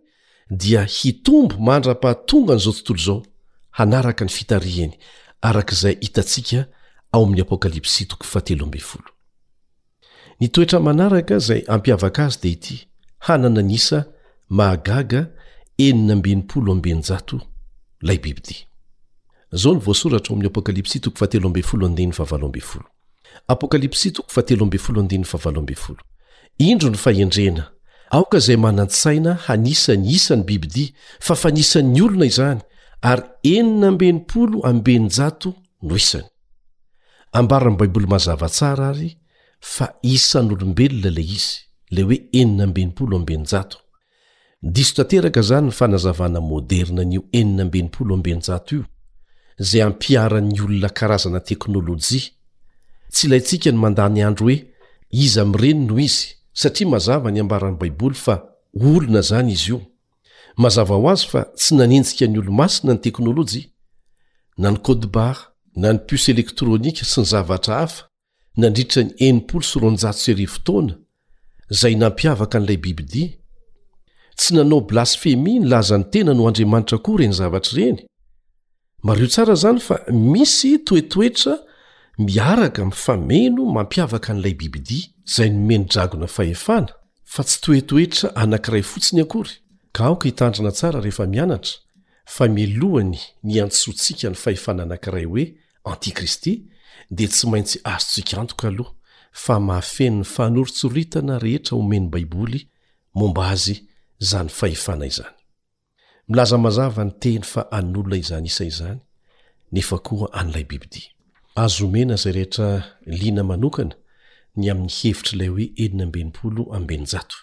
dia 0.51 0.83
hitombo 0.85 1.55
mandra-pahtongan'zao 1.57 2.73
tontolo 2.75 2.99
zao 3.05 3.23
hanaraka 3.79 4.25
ny 4.25 4.29
fitarihany 4.31 4.93
arak'izay 5.41 5.95
hitatsika 6.03 6.67
nitoetra 10.39 10.79
manaraka 10.79 11.39
zay 11.39 11.63
hampiavaka 11.67 12.25
azy 12.25 12.37
dea 12.41 12.51
ity 12.51 12.87
hanananisa 13.19 14.05
mahagaga 14.49 15.27
eniny 15.77 16.15
mbenypolo 16.15 16.71
ambenyjato 16.71 17.41
lay 18.01 18.17
bibdsakalps 18.17 20.01
indro 26.57 26.89
ny 26.89 26.95
fahendrena 26.97 27.71
aoka 28.11 28.39
zay 28.39 28.55
manansaina 28.57 29.33
hanisany 29.33 30.09
isany 30.09 30.43
bibidỳ 30.43 30.93
fa 31.19 31.35
fa 31.35 31.51
nisany 31.51 32.01
olona 32.01 32.25
izany 32.25 32.59
ary 33.01 33.23
enina 33.43 33.91
mbenipolo 33.91 34.61
ambenyjato 34.65 35.53
no 35.81 35.95
isany 35.95 36.25
ambarany 37.33 37.75
baiboly 37.77 38.07
mazava 38.07 38.47
tsara 38.55 38.85
ary 38.93 39.09
fa 39.73 39.85
isan'olombelona 40.15 41.09
la 41.17 41.23
izy 41.37 41.53
le 41.93 42.01
hoe 42.07 42.17
eibj 42.39 43.55
diso 44.73 44.93
tanteraka 44.97 45.41
zany 45.49 45.65
ny 45.67 45.71
fanazavana 45.79 46.39
modernanio 46.51 47.21
bj 48.23 48.57
io 48.75 48.81
zay 49.67 49.81
hampiaran'ny 49.85 50.57
olona 50.65 50.89
karazana 50.99 51.39
teknôlojia 51.49 52.23
tsy 53.13 53.21
ilaintsika 53.25 53.69
ny 53.73 53.77
mandany 53.83 54.19
andro 54.27 54.45
hoe 54.47 54.57
izy 55.23 55.39
amreny 55.45 55.79
no 55.87 55.95
izy 56.07 56.27
satria 56.61 56.87
mazava 56.93 57.27
ny 57.31 57.39
ambarany 57.43 57.77
baiboly 57.81 58.15
fa 58.25 58.35
olona 58.87 59.21
zany 59.29 59.49
izy 59.57 59.69
io 59.71 59.79
mazava 60.63 60.95
ho 60.99 61.05
azy 61.13 61.25
fa 61.31 61.41
tsy 61.57 61.71
nanenjika 61.77 62.25
ny 62.31 62.37
olo-masina 62.41 62.91
ny 62.93 63.01
teknôlojia 63.05 63.65
nanycodbar 64.61 65.37
nanypusy 65.75 66.31
elektronika 66.31 67.05
sy 67.05 67.21
nyzavatra 67.21 67.75
hafa 67.75 68.07
nandridritra 68.57 69.03
ny 70.37 70.45
ftoana 70.47 70.95
zay 71.69 71.95
nampiavaka 71.95 72.57
anlay 72.57 72.77
bibidi 72.77 73.39
tsy 74.35 74.51
nanao 74.55 74.81
blasfemy 74.81 75.59
nilazanytena 75.59 76.33
no 76.33 76.47
andriamanitra 76.47 76.97
koreny 76.97 77.33
zavatra 77.33 77.77
reny 77.77 78.05
mario 79.03 79.27
tsara 79.27 79.55
zany 79.55 79.79
fa 79.79 79.99
misy 80.11 80.77
toetoetra 80.85 81.57
miaraka 82.17 82.85
myfameno 82.85 83.65
mampiavaka 83.65 84.33
anlay 84.33 84.53
bibidi 84.53 85.13
zay 85.35 85.49
nomeno 85.49 85.83
dragona 85.85 86.27
fahefana 86.27 86.87
fa 87.25 87.43
tsy 87.43 87.59
toetoetra 87.61 88.35
anankiray 88.35 88.81
fotsiny 88.81 89.21
akory 89.21 89.49
ka 89.91 90.09
oka 90.09 90.25
hitandrina 90.25 90.71
tsara 90.71 90.99
rehefa 90.99 91.27
mianatra 91.27 91.73
fa 92.25 92.47
mielohany 92.47 93.17
niansontsika 93.43 94.29
ny 94.29 94.35
fahefana 94.35 94.83
anankiray 94.83 95.25
oe 95.25 95.55
anty 95.83 96.11
kristy 96.11 96.53
dia 97.11 97.27
tsy 97.27 97.45
maintsy 97.51 97.77
azontsika 97.83 98.35
antoka 98.41 98.67
aloha 98.67 98.93
fa 99.43 99.55
mahafeniny 99.67 100.23
fanorotsoritana 100.33 101.33
rehetra 101.43 101.73
omeny 101.81 102.07
baiboly 102.13 102.59
momba 103.19 103.43
azy 103.53 103.75
zany 104.29 104.49
fahefana 104.57 105.05
izany 105.11 105.33
milaza 106.29 106.57
mazava 106.65 107.01
ny 107.07 107.13
teny 107.21 107.43
fa 107.51 107.61
annolona 107.77 108.15
izany 108.23 108.45
isa 108.51 108.63
izany 108.71 108.99
nefa 109.75 109.97
koa 110.07 110.27
an'ilay 110.39 110.63
bibidi 110.69 111.03
azo 111.63 111.81
omena 111.87 112.15
zay 112.21 112.33
rehetra 112.37 112.67
lina 113.19 113.43
manokana 113.49 113.95
ny 114.59 114.65
amin'ny 114.71 114.91
hevitry 114.99 115.33
ilay 115.35 115.49
hoe 115.53 115.65
eniny 115.83 116.03
ambenimpolo 116.07 116.61
ambenyjato 116.77 117.37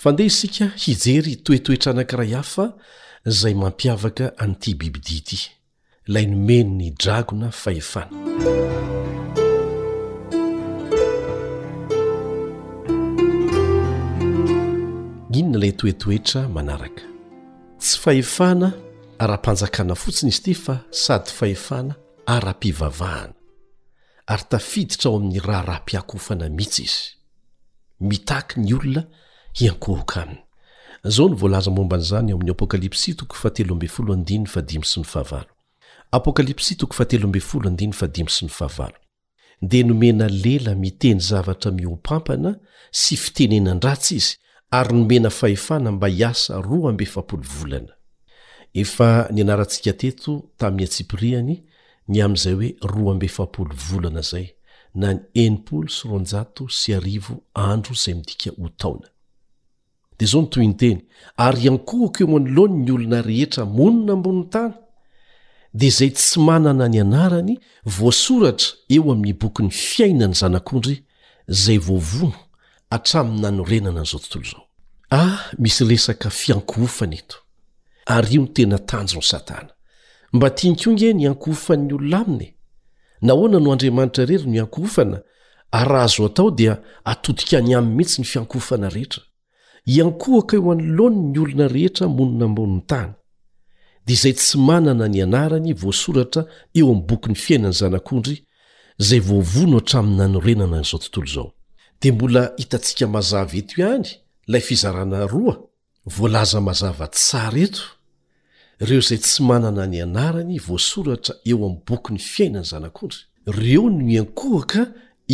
fa 0.00 0.08
ndeh 0.12 0.26
isika 0.32 0.64
hijery 0.82 1.32
toetoetra 1.44 1.88
anankiray 1.92 2.32
hafa 2.40 2.64
zay 3.38 3.54
mampiavaka 3.54 4.24
anyty 4.42 4.70
bibidia 4.80 5.16
ity 5.18 5.40
lay 6.08 6.24
nomen 6.26 6.78
ny 6.78 6.88
dragona 6.98 7.50
faefana 7.62 8.08
inona 15.38 15.56
ilay 15.60 15.72
toetoetra 15.78 16.42
manaraka 16.56 17.04
tsy 17.82 17.98
fahefana 18.02 18.68
ara-panjakana 19.24 19.94
fotsiny 20.02 20.32
izy 20.32 20.40
ity 20.42 20.54
fa 20.62 20.74
sady 21.02 21.32
fahefana 21.38 21.92
ara-pivavahana 22.34 23.32
ary 24.32 24.44
tafiditra 24.52 25.06
ao 25.10 25.16
amin'ny 25.20 25.38
raha 25.48 25.62
raha-piakofana 25.68 26.46
mihitsy 26.56 26.82
izy 26.88 27.02
mitaky 28.08 28.54
ny 28.64 28.72
olona 28.78 29.02
hiankohoka 29.58 30.20
aminy 30.22 30.40
zao 31.14 31.28
ny 31.28 31.36
volaza 31.42 31.70
momban'izany 31.70 32.32
oamin'ny 32.32 32.54
apokalipsy 32.56 33.14
toko 33.14 33.34
fatelo 33.42 33.72
ambe 33.76 33.88
folo 33.96 34.12
andinny 34.16 34.48
fa 34.54 34.62
dimy 34.64 34.88
sy 34.92 35.00
ny 35.00 35.06
fahavalo 35.14 35.52
pdea 39.60 39.84
nomena 39.84 40.28
lela 40.28 40.74
miteny 40.74 41.20
zavatra 41.20 41.70
miopampana 41.72 42.52
sy 42.92 43.16
fitenena 43.16 43.74
ndratsy 43.74 44.14
izy 44.16 44.36
ary 44.70 44.92
nomena 44.94 45.30
fahefana 45.30 45.92
mba 45.92 46.06
hiasa 46.08 46.60
ro 46.60 46.88
ambe 46.88 47.04
fvolana 47.04 47.92
efa 48.74 49.28
ny 49.32 49.40
anarantsika 49.42 49.92
teto 49.92 50.32
tamin'ny 50.58 50.84
atsipiriany 50.84 51.56
ny 52.08 52.20
am'izay 52.22 52.52
hoe 52.54 52.76
ro 52.82 53.10
ambefvolana 53.10 54.20
zay 54.22 54.46
na 54.94 55.08
ny 55.34 55.62
s 55.88 56.04
andro 57.54 57.94
zay 58.00 58.14
midika 58.14 58.50
ho 58.50 58.68
taona 58.68 59.08
dia 60.18 60.26
zao 60.28 60.42
nytoy 60.42 60.66
nyteny 60.66 61.00
ary 61.36 61.68
ankohhoko 61.68 62.18
eo 62.22 62.26
manoloany 62.28 62.84
ny 62.84 62.90
olona 62.92 63.22
rehetra 63.22 63.64
monona 63.64 64.12
amboniny 64.12 64.44
tany 64.50 64.74
dia 65.74 65.88
izay 65.88 66.10
tsy 66.10 66.40
manana 66.40 66.88
ny 66.88 67.00
anarany 67.00 67.58
voasoratra 67.84 68.76
eo 68.88 69.12
amin'ny 69.12 69.32
bokyny 69.34 69.70
fiainany 69.70 70.34
zanak'ondry 70.34 71.04
zay 71.48 71.78
voavono 71.78 72.36
atraminy 72.90 73.40
nanorenana 73.42 74.00
an'izao 74.00 74.18
tontolo 74.20 74.44
zao 74.44 74.62
ah 75.10 75.38
misy 75.58 75.84
resaka 75.84 76.30
fiankofana 76.30 77.14
eto 77.16 77.36
ary 78.06 78.34
io 78.34 78.42
ny 78.42 78.48
tena 78.54 78.78
tanjo 78.78 79.16
ny 79.18 79.22
satana 79.22 79.72
mba 80.32 80.50
tiankonge 80.50 81.14
nyankhofan'ny 81.14 81.92
olonaminy 81.94 82.44
e. 82.44 82.54
nahoana 83.22 83.58
no 83.60 83.72
andriamanitra 83.72 84.24
rery 84.24 84.46
no 84.46 84.54
iankofana 84.54 85.18
arazo 85.70 86.26
atao 86.26 86.50
dia 86.50 86.82
atodika 87.04 87.58
any 87.58 87.74
amiy 87.76 87.94
mintsy 87.96 88.18
ny 88.20 88.24
fiankofana 88.24 88.88
rehetra 88.88 89.22
iankohaka 89.86 90.56
io 90.56 90.72
anolonny 90.72 91.38
olona 91.38 91.68
rehetra 91.68 92.08
monona 92.08 92.46
mbonin'ny 92.48 92.82
tany 92.86 93.12
dia 94.08 94.14
izay 94.14 94.32
tsy 94.34 94.56
manana 94.58 95.06
ny 95.08 95.22
anarany 95.22 95.74
voasoratra 95.74 96.42
eo 96.74 96.86
ami'ny 96.90 97.06
bokyny 97.08 97.34
fiainany 97.34 97.72
zanak'ondry 97.72 98.36
zay 99.08 99.20
voavono 99.28 99.76
hatraminy 99.78 100.16
nanorenana 100.20 100.76
an'izao 100.78 100.98
tontolo 101.00 101.26
izao 101.26 101.48
dia 102.00 102.12
mbola 102.12 102.42
hitantsika 102.56 103.06
mazava 103.14 103.54
eto 103.60 103.74
ihany 103.82 104.06
lay 104.46 104.60
fizarana 104.60 105.26
roa 105.26 105.54
voalaza 106.16 106.60
mazava 106.60 107.06
tsara 107.16 107.58
eto 107.66 107.82
ireo 108.80 109.00
zay 109.08 109.18
tsy 109.18 109.42
manana 109.42 109.86
ny 109.92 109.98
anarany 110.02 110.54
voasoratra 110.66 111.34
eo 111.50 111.66
ami' 111.66 111.80
bokyny 111.88 112.18
fiainany 112.32 112.64
zanak'ondry 112.70 113.20
reo 113.46 113.90
no 113.90 114.02
iankohaka 114.16 114.82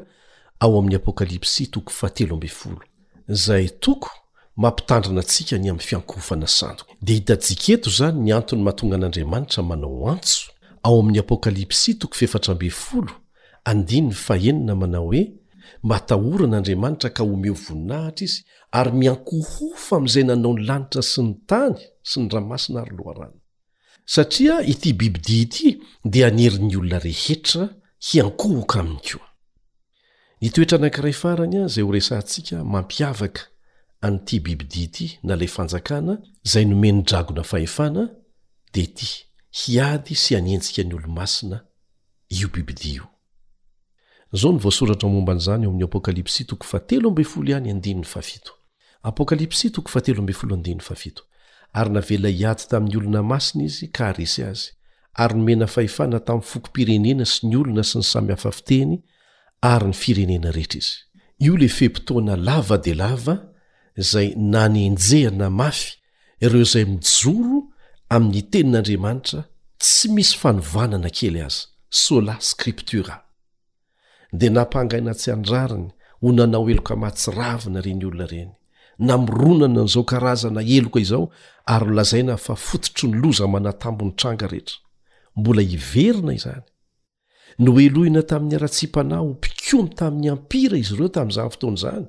ao 0.59 0.77
amin'ny 0.79 0.95
apokalypsy 0.95 1.65
toko 1.67 1.89
fahatelo 1.91 2.37
mbe 2.37 2.47
folo 2.47 2.81
zaay 3.27 3.69
toko 3.69 4.09
mampitandrana 4.55 5.19
antsika 5.21 5.57
ny 5.57 5.69
amin'ny 5.69 5.85
fiankofana 5.87 6.47
sandoko 6.47 6.93
dia 7.01 7.15
hitajiketo 7.15 7.89
izany 7.89 8.19
ny 8.21 8.33
antony 8.33 8.63
mahatonga 8.63 8.95
an'andriamanitra 8.95 9.63
manao 9.63 10.09
antso 10.09 10.51
ao 10.83 10.99
amin'ny 10.99 11.19
apokalypsy 11.19 11.93
toko 11.93 12.13
fefatra 12.15 12.51
ambe 12.51 12.69
folo 12.69 13.13
andnny 13.65 14.11
fahenina 14.13 14.75
manao 14.75 15.05
hoe 15.05 15.40
mba 15.83 15.99
tahoran'andriamanitra 15.99 17.09
ka 17.15 17.23
omio 17.23 17.53
voninahitra 17.53 18.25
izy 18.25 18.41
ary 18.71 18.91
miankoho 18.91 19.73
fa 19.85 19.95
amyizay 19.97 20.23
nanao 20.29 20.53
ny 20.55 20.63
lanitra 20.67 21.01
sy 21.09 21.19
ny 21.25 21.31
tany 21.49 21.77
sy 22.09 22.17
ny 22.21 22.27
ramasina 22.35 22.81
ary 22.81 22.93
loharano 22.97 23.37
satria 24.13 24.55
ity 24.71 24.93
bibidia 24.93 25.41
ity 25.45 25.67
dia 26.13 26.25
hanerin'ny 26.29 26.75
olona 26.77 26.99
rehetra 26.99 27.63
hiankohoka 28.07 28.79
aminy 28.79 29.01
koa 29.11 29.27
nitoetra 30.41 30.77
anankiray 30.77 31.15
farany 31.21 31.57
a 31.63 31.67
zay 31.67 31.83
ho 31.83 31.91
resantsika 31.91 32.63
mampiavaka 32.63 33.41
anyty 34.05 34.39
bibidia 34.39 34.83
ity 34.85 35.05
na 35.23 35.35
lay 35.35 35.47
fanjakana 35.49 36.21
zay 36.43 36.65
nomeny 36.65 37.01
dragona 37.01 37.43
fahefana 37.43 38.09
dia 38.73 38.87
ty 38.95 39.07
hiady 39.59 40.13
sy 40.15 40.35
anentsika 40.37 40.83
ny 40.85 40.93
olo-masina 40.95 41.57
io 42.29 42.47
bibidi 42.53 42.93
io 42.95 43.10
ozpokalps7 44.31 46.55
ary 51.73 51.89
navela 51.89 52.27
hiaty 52.29 52.67
tamin'ny 52.67 52.97
olona 52.99 53.21
masiny 53.23 53.63
izy 53.65 53.87
ka 53.91 54.11
resy 54.13 54.43
azy 54.45 54.69
ary 55.13 55.33
nomena 55.35 55.67
fahefaana 55.67 56.19
tamin' 56.19 56.43
fokopirenena 56.51 57.25
sy 57.33 57.47
ny 57.49 57.55
olona 57.59 57.83
sy 57.83 57.97
ny 58.01 58.03
samy 58.11 58.31
hafa 58.33 58.51
fitehny 58.51 58.95
ary 59.73 59.87
ny 59.87 59.93
firenena 60.01 60.51
rehetra 60.51 60.77
izy 60.83 60.95
io 61.47 61.55
le 61.57 61.67
fempotoana 61.71 62.35
lava 62.45 62.77
dea 62.83 62.95
lava 63.01 63.35
zay 64.11 64.29
nany 64.53 64.79
enjehana 64.89 65.49
mafy 65.61 65.89
iro 66.45 66.63
zay 66.71 66.85
mijoro 66.93 67.53
amin'ny 68.15 68.41
tenin'andriamanitra 68.51 69.39
tsy 69.81 70.07
misy 70.15 70.35
fanovanana 70.41 71.07
kely 71.17 71.39
aza 71.47 71.63
sola 71.89 72.35
skriptra 72.43 73.15
dea 74.33 74.49
nampangaina 74.49 75.13
tsy 75.13 75.31
andrariny 75.31 75.89
ho 76.21 76.31
nana 76.31 76.59
o 76.59 76.69
eloka 76.69 76.95
mahatsiravina 76.95 77.81
reny 77.85 78.03
olona 78.07 78.25
ireny 78.25 78.51
namironana 79.07 79.81
n'izao 79.83 80.03
karazana 80.11 80.61
eloka 80.75 80.99
izao 81.05 81.23
ary 81.73 81.85
nolazaina 81.89 82.37
fa 82.37 82.55
fototry 82.55 83.07
ny 83.09 83.15
loza 83.21 83.47
manatambony 83.47 84.13
tranga 84.19 84.47
rehetra 84.47 84.77
mbola 85.35 85.61
hiverina 85.61 86.33
izany 86.33 86.63
no 87.59 87.71
elohina 87.87 88.21
tamin'ny 88.23 88.55
aratsimpana 88.55 89.15
mpikom' 89.23 89.89
tamin'ny 89.99 90.29
ampira 90.35 90.77
izy 90.81 90.93
ireo 90.95 91.09
tamin'izany 91.15 91.49
fotoanaizany 91.53 92.07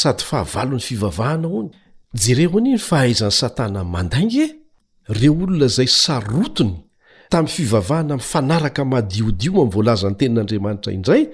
sady 0.00 0.22
fahavalon'ny 0.30 0.82
fivavahana 0.88 1.48
hony 1.54 1.70
jereho 2.22 2.58
an' 2.58 2.66
iny 2.68 2.78
fa 2.88 2.98
aizan'ny 3.06 3.36
satana 3.40 3.80
mandainga 3.94 4.42
e 4.50 4.58
reo 5.18 5.32
olona 5.44 5.66
zay 5.76 5.86
sarotony 6.02 6.74
tamin'ny 7.30 7.48
fivavahana 7.52 8.14
ami'ny 8.14 8.26
fanaraka 8.30 8.84
madiodio 8.84 9.52
ma 9.54 9.64
mn 9.64 9.70
voalazany 9.74 10.16
tenin'andriamanitra 10.18 10.92
indray 10.92 11.24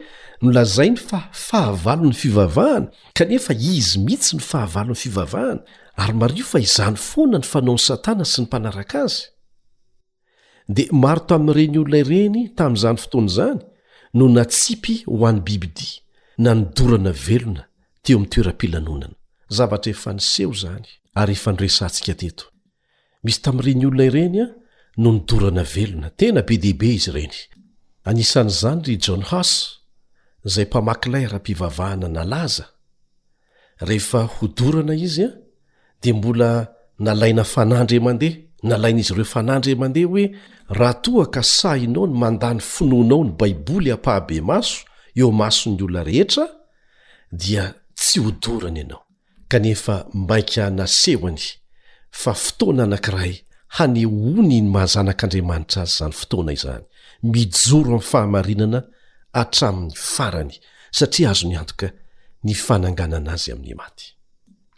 no 0.43 0.51
lazai 0.55 0.91
ny 0.95 0.99
fa 0.99 1.21
fahavalon'ny 1.33 2.15
fivavahana 2.23 2.89
kanefa 3.19 3.55
izy 3.55 3.99
mihitsy 4.05 4.37
ny 4.37 4.43
fahavalon'ny 4.43 4.99
fivavahana 5.05 5.63
ary 5.97 6.13
mario 6.23 6.45
fa 6.45 6.59
izany 6.61 6.97
foana 6.97 7.39
ny 7.39 7.45
fanao 7.53 7.75
n'ny 7.77 7.85
satana 7.89 8.25
sy 8.25 8.41
ny 8.43 8.47
mpanaraka 8.49 9.03
azy 9.07 9.21
dia 10.69 10.93
maro 10.93 11.21
tamin'nyireny 11.31 11.79
olona 11.83 11.99
ireny 12.05 12.43
tamin'izany 12.57 12.97
fotoanyizany 13.03 13.61
no 14.15 14.25
natsipy 14.29 15.03
ho 15.11 15.25
an'ny 15.27 15.41
bibidia 15.47 15.97
na 16.39 16.55
nodorana 16.55 17.13
velona 17.27 17.65
teo 18.03 18.17
am'ny 18.21 18.29
toera-pilanonananseho 18.33 20.55
zanmisy 20.63 22.43
tam'renolonaireny 23.45 24.39
nonidorana 25.03 25.65
velona 25.75 26.09
tena 26.19 26.41
be 26.49 26.55
dehbe 26.65 26.89
izy 26.97 27.09
ireny 27.11 27.35
anisan'zany 28.09 28.81
ry 28.89 28.97
jon 29.05 29.23
has 29.31 29.51
zay 30.53 30.67
mpamakilayraha-m-pivavahana 30.69 32.09
nalaza 32.17 32.67
rehefa 33.89 34.21
ho 34.35 34.43
dorana 34.59 34.95
izy 35.07 35.25
an 35.27 35.35
di 36.03 36.11
mbola 36.19 36.51
nalaina 37.07 37.45
fanandremandeha 37.55 38.39
nalain'izy 38.71 39.13
ireo 39.15 39.29
fanandremandeha 39.35 40.09
hoe 40.13 40.25
raha 40.79 40.95
tohaka 41.05 41.43
sahinao 41.59 42.07
ny 42.11 42.15
mandany 42.23 42.61
finonao 42.75 43.21
ny 43.25 43.33
baiboly 43.39 43.91
hapahabe 43.95 44.37
maso 44.51 44.77
eo 45.19 45.29
maso 45.41 45.65
ny 45.71 45.81
olona 45.83 46.03
rehetra 46.11 46.45
dia 47.43 47.65
tsy 47.99 48.19
ho 48.25 48.31
dorany 48.43 48.79
ianao 48.81 49.03
kanefa 49.51 49.95
mbaika 50.21 50.65
nasehoany 50.79 51.45
fa 52.21 52.33
fotoana 52.43 52.83
anankiray 52.89 53.35
hane 53.77 54.07
onyny 54.07 54.63
mahazanak'andriamanitra 54.73 55.83
azy 55.83 55.97
zany 55.99 56.13
fotoana 56.21 56.53
izany 56.57 56.85
mijoro 57.33 57.85
amin'ny 57.93 58.03
fahamarinana 58.11 58.81
atramin'ny 59.41 59.93
farany 60.11 60.53
satria 60.99 61.29
azo 61.31 61.47
ny 61.51 61.57
antoka 61.61 61.89
ny 62.45 62.55
fananganana 62.67 63.31
azy 63.37 63.51
amin'ny 63.53 63.75
maty 63.81 64.07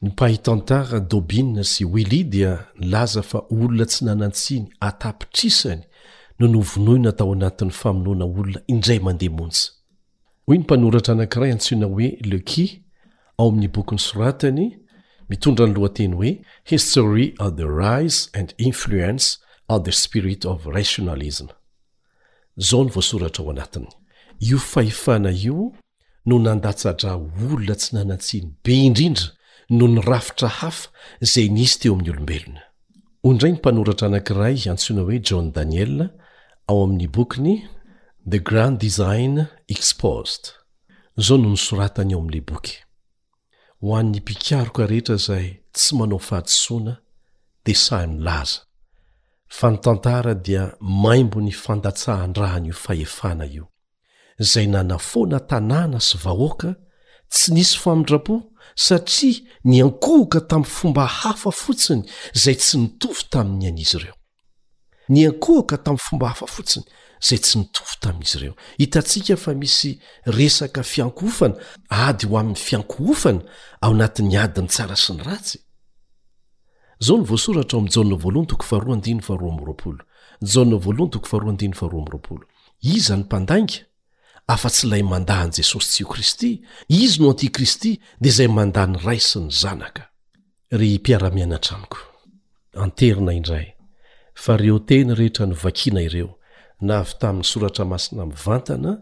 ny 0.03 0.09
mpahitantara 0.13 1.01
dobia 1.01 1.65
sy 1.65 1.85
welidia 1.85 2.53
nylaza 2.79 3.23
fa 3.23 3.39
olona 3.53 3.87
tsy 3.91 4.05
nanantsiany 4.05 4.67
atapitrisany 4.81 5.83
no 6.39 6.47
novonoina 6.55 7.13
tao 7.13 7.33
anatin'ny 7.33 7.73
famonoana 7.83 8.25
olona 8.25 8.61
indray 8.73 8.99
mandeha 9.07 9.33
montsa 9.39 9.71
hoy 10.47 10.57
ny 10.59 10.63
mpanoratra 10.65 11.13
anankiray 11.15 11.53
antsiona 11.53 11.87
hoe 11.89 12.09
leqis 12.33 12.71
ao 13.41 13.49
amin'ny 13.49 13.69
bokyn'ny 13.75 14.03
soratany 14.11 14.67
mitondra 15.33 15.65
ny 15.67 15.73
lohanteny 15.73 16.15
hoe 16.15 16.33
history 16.69 17.33
are 17.41 17.51
the 17.57 17.65
rise 17.67 18.29
and 18.39 18.53
influence 18.59 19.39
are 19.69 19.81
the 19.87 19.93
spirit 19.93 20.45
of 20.45 20.67
rationalism 20.67 21.49
izao 22.57 22.85
ny 22.85 22.91
voasoratra 22.93 23.45
ao 23.45 23.51
anatiny 23.51 23.87
io 24.41 24.59
fahefana 24.59 25.31
io 25.31 25.73
no 26.27 26.39
nandatsadra 26.39 27.13
olona 27.17 27.75
tsy 27.81 27.91
nanantsiny 27.97 28.47
be 28.65 28.75
indrindra 28.75 29.27
no 29.71 29.87
nyrafitra 29.89 30.49
hafa 30.49 30.89
zay 31.33 31.49
nisy 31.49 31.79
teo 31.81 31.93
amin'ny 31.95 32.11
olombelona 32.11 32.61
o 33.23 33.33
ndray 33.33 33.53
ny 33.53 33.57
mpanoratra 33.59 34.07
anankiray 34.09 34.59
antsoina 34.71 35.03
hoe 35.03 35.19
john 35.29 35.53
daniel 35.57 35.95
ao 36.71 36.85
amin'ny 36.85 37.09
bokiny 37.09 37.55
the 38.33 38.39
grand 38.49 38.79
design 38.81 39.47
exposed 39.69 40.43
izao 41.19 41.39
no 41.39 41.49
nysoratany 41.51 42.13
ao 42.15 42.21
amin'lay 42.21 42.45
boky 42.53 42.82
ho 43.83 43.97
an'ny 43.99 44.21
pikaroka 44.23 44.87
rehetra 44.87 45.17
zay 45.19 45.47
tsy 45.75 45.95
manao 45.99 46.19
fahatosoana 46.29 46.95
de 47.65 47.75
sahy 47.85 48.07
nilaza 48.11 48.61
fa 49.57 49.71
ny 49.71 49.77
tantara 49.85 50.35
dia 50.45 50.65
maimbo 51.03 51.41
ny 51.41 51.51
fandatsahan-dran'io 51.63 52.75
fahefana 52.85 53.45
io 53.57 53.65
zay 54.51 54.67
nanafoana 54.73 55.39
tanàna 55.51 55.99
sy 56.09 56.17
vahoaka 56.25 56.71
tsy 57.35 57.49
nisy 57.55 57.75
famindra-po 57.83 58.35
satria 58.87 59.37
ny 59.69 59.77
ankohoka 59.87 60.41
tamin'ny 60.51 60.73
fomba 60.77 61.03
hafa 61.21 61.51
fotsiny 61.63 62.03
zay 62.43 62.57
tsy 62.63 62.77
nitofy 62.83 63.25
tamin'ny 63.33 63.67
an'izy 63.71 63.97
ireo 63.99 64.15
ny 65.13 65.19
ankohoka 65.31 65.77
tamin'ny 65.85 66.05
fomba 66.07 66.27
hafa 66.33 66.47
fotsiny 66.57 66.87
zay 67.25 67.39
tsy 67.39 67.59
mitofo 67.63 67.97
tami'izy 68.03 68.39
ireo 68.39 68.55
hitantsika 68.83 69.37
fa 69.37 69.55
misy 69.55 69.91
resaka 70.37 70.83
fiankoofana 70.93 71.55
ady 71.89 72.27
ho 72.27 72.35
amin'ny 72.39 72.59
fiankoofana 72.67 73.41
ao 73.85 73.93
natin'ny 74.01 74.37
adiny 74.45 74.69
tsara 74.75 74.97
sy 75.05 75.13
ny 75.15 75.23
ratsy 75.27 75.59
zao 77.07 77.17
ny 77.19 77.25
voasoratra 77.31 77.79
oamny 77.79 77.91
j 77.91 78.03
voalhan 78.23 78.47
toko 78.51 78.65
faroan 78.71 79.01
aorooojntooa 80.59 82.47
iza 82.95 83.17
ny 83.17 83.23
mpandanga 83.25 83.77
afa-tsy 84.55 84.87
ilay 84.87 85.03
mandahan' 85.07 85.55
jesosy 85.57 85.89
tsy 85.91 86.03
io 86.03 86.09
kristy 86.13 86.51
izy 86.89 87.19
no 87.23 87.31
antikristy 87.31 87.91
dia 88.21 88.33
izay 88.35 88.49
manda 88.49 88.87
ny 88.87 88.99
ray 89.07 89.21
sy 89.23 89.39
ny 89.39 89.51
zanaka 89.51 90.11
na 96.87 96.95
avy 97.03 97.15
tamin'ny 97.21 97.45
soratra 97.51 97.85
masina 97.93 98.23
mvantana 98.27 98.93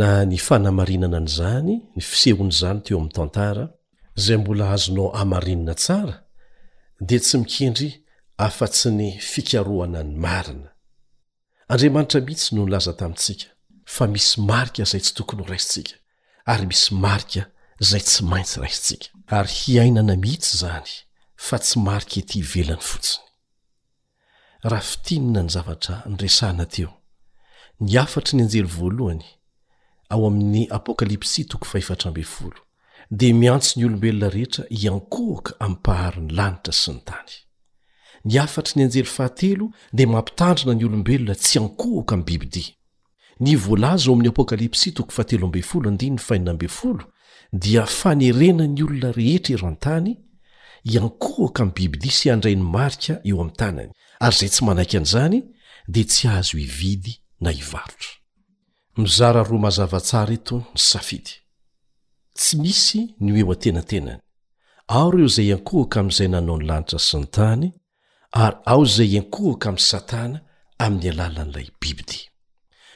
na 0.00 0.08
ny 0.30 0.38
fanamarinana 0.46 1.18
nyizany 1.26 1.74
ny 1.96 2.02
fisehon'izany 2.10 2.80
teo 2.84 2.96
amin'ny 2.98 3.14
tantara 3.18 3.64
izay 4.18 4.38
mbola 4.40 4.64
azonao 4.74 5.08
hamarinina 5.18 5.74
tsara 5.82 6.16
dia 7.06 7.20
tsy 7.24 7.36
mikendry 7.42 7.90
afa-tsy 8.46 8.88
ny 8.98 9.08
fikarohana 9.30 10.00
ny 10.08 10.12
marina 10.24 10.68
andriamanitra 11.70 12.18
mihitsy 12.26 12.48
noho 12.54 12.66
nolaza 12.66 12.92
tamintsika 13.00 13.46
fa 13.94 14.04
misy 14.14 14.32
marika 14.48 14.80
izay 14.86 15.02
tsy 15.04 15.12
tokony 15.16 15.40
ho 15.42 15.46
raisintsika 15.52 15.94
ary 16.52 16.66
misy 16.70 16.88
marika 17.04 17.42
izay 17.82 18.02
tsy 18.08 18.20
maintsy 18.30 18.56
raisitsika 18.64 19.06
ary 19.38 19.52
hiainana 19.60 20.14
mihitsy 20.24 20.54
zany 20.62 20.92
fa 21.46 21.56
tsy 21.62 21.74
mariky 21.86 22.18
ety 22.20 22.38
velany 22.52 22.84
fotsiny 22.90 23.22
ny 27.80 27.96
afatry 27.98 28.36
ny 28.38 28.42
anjely 28.46 28.62
voalohany 28.68 29.24
ao 30.08 30.26
amin'ny 30.26 30.66
apokalipsy 30.70 31.44
toko 31.44 31.64
fahefatra 31.66 32.10
mbe 32.10 32.22
folo 32.22 32.60
dea 33.10 33.34
miantso 33.34 33.80
ny 33.80 33.86
olombelona 33.86 34.28
rehetra 34.30 34.64
iankohaka 34.70 35.54
amipahariny 35.60 36.30
lanitra 36.32 36.72
sy 36.72 36.92
ny 36.92 37.00
tany 37.06 37.34
ny 38.24 38.38
afatry 38.42 38.74
ny 38.78 38.84
anjely 38.86 39.04
fahatelo 39.04 39.70
dia 39.92 40.06
mampitandrina 40.06 40.74
ny 40.74 40.84
olombelona 40.84 41.34
tsy 41.34 41.58
ankohaka 41.58 42.14
amy 42.14 42.24
bibidia 42.24 42.72
ny 43.40 43.56
voalazo 43.56 44.10
ao 44.10 44.14
amin'ny 44.14 44.28
apokalipsy 44.28 44.92
toko 44.92 45.12
dia 47.52 47.86
fanerenany 47.86 48.82
olona 48.82 49.12
rehetra 49.12 49.54
eroan-tany 49.54 50.16
iankohaka 50.84 51.62
am 51.62 51.72
bibidia 51.74 52.10
sy 52.12 52.30
andrai 52.30 52.54
ny 52.56 52.62
marika 52.62 53.20
eo 53.24 53.40
ami'ny 53.40 53.56
tanany 53.56 53.90
ary 54.20 54.36
izay 54.36 54.48
tsy 54.48 54.64
manaika 54.64 54.98
an'izany 54.98 55.42
dia 55.88 56.04
tsy 56.04 56.28
ahazo 56.28 56.58
ividy 56.58 57.23
tsy 62.34 62.56
misy 62.58 63.14
no 63.20 63.36
eo 63.36 63.52
a-tenatenany 63.52 64.18
ao 64.88 65.10
reo 65.10 65.26
zay 65.28 65.46
iankohoka 65.48 66.00
am'izay 66.00 66.28
nanao 66.28 66.56
ny 66.58 66.66
lanitra 66.66 66.98
sy 66.98 67.18
ny 67.20 67.26
tany 67.30 67.68
ary 68.42 68.56
ao 68.66 68.82
izay 68.84 69.08
iankohoka 69.16 69.68
ami'y 69.68 69.84
satana 69.90 70.38
amin'ny 70.78 71.08
alalan'ilay 71.10 71.68
bibidi 71.80 72.20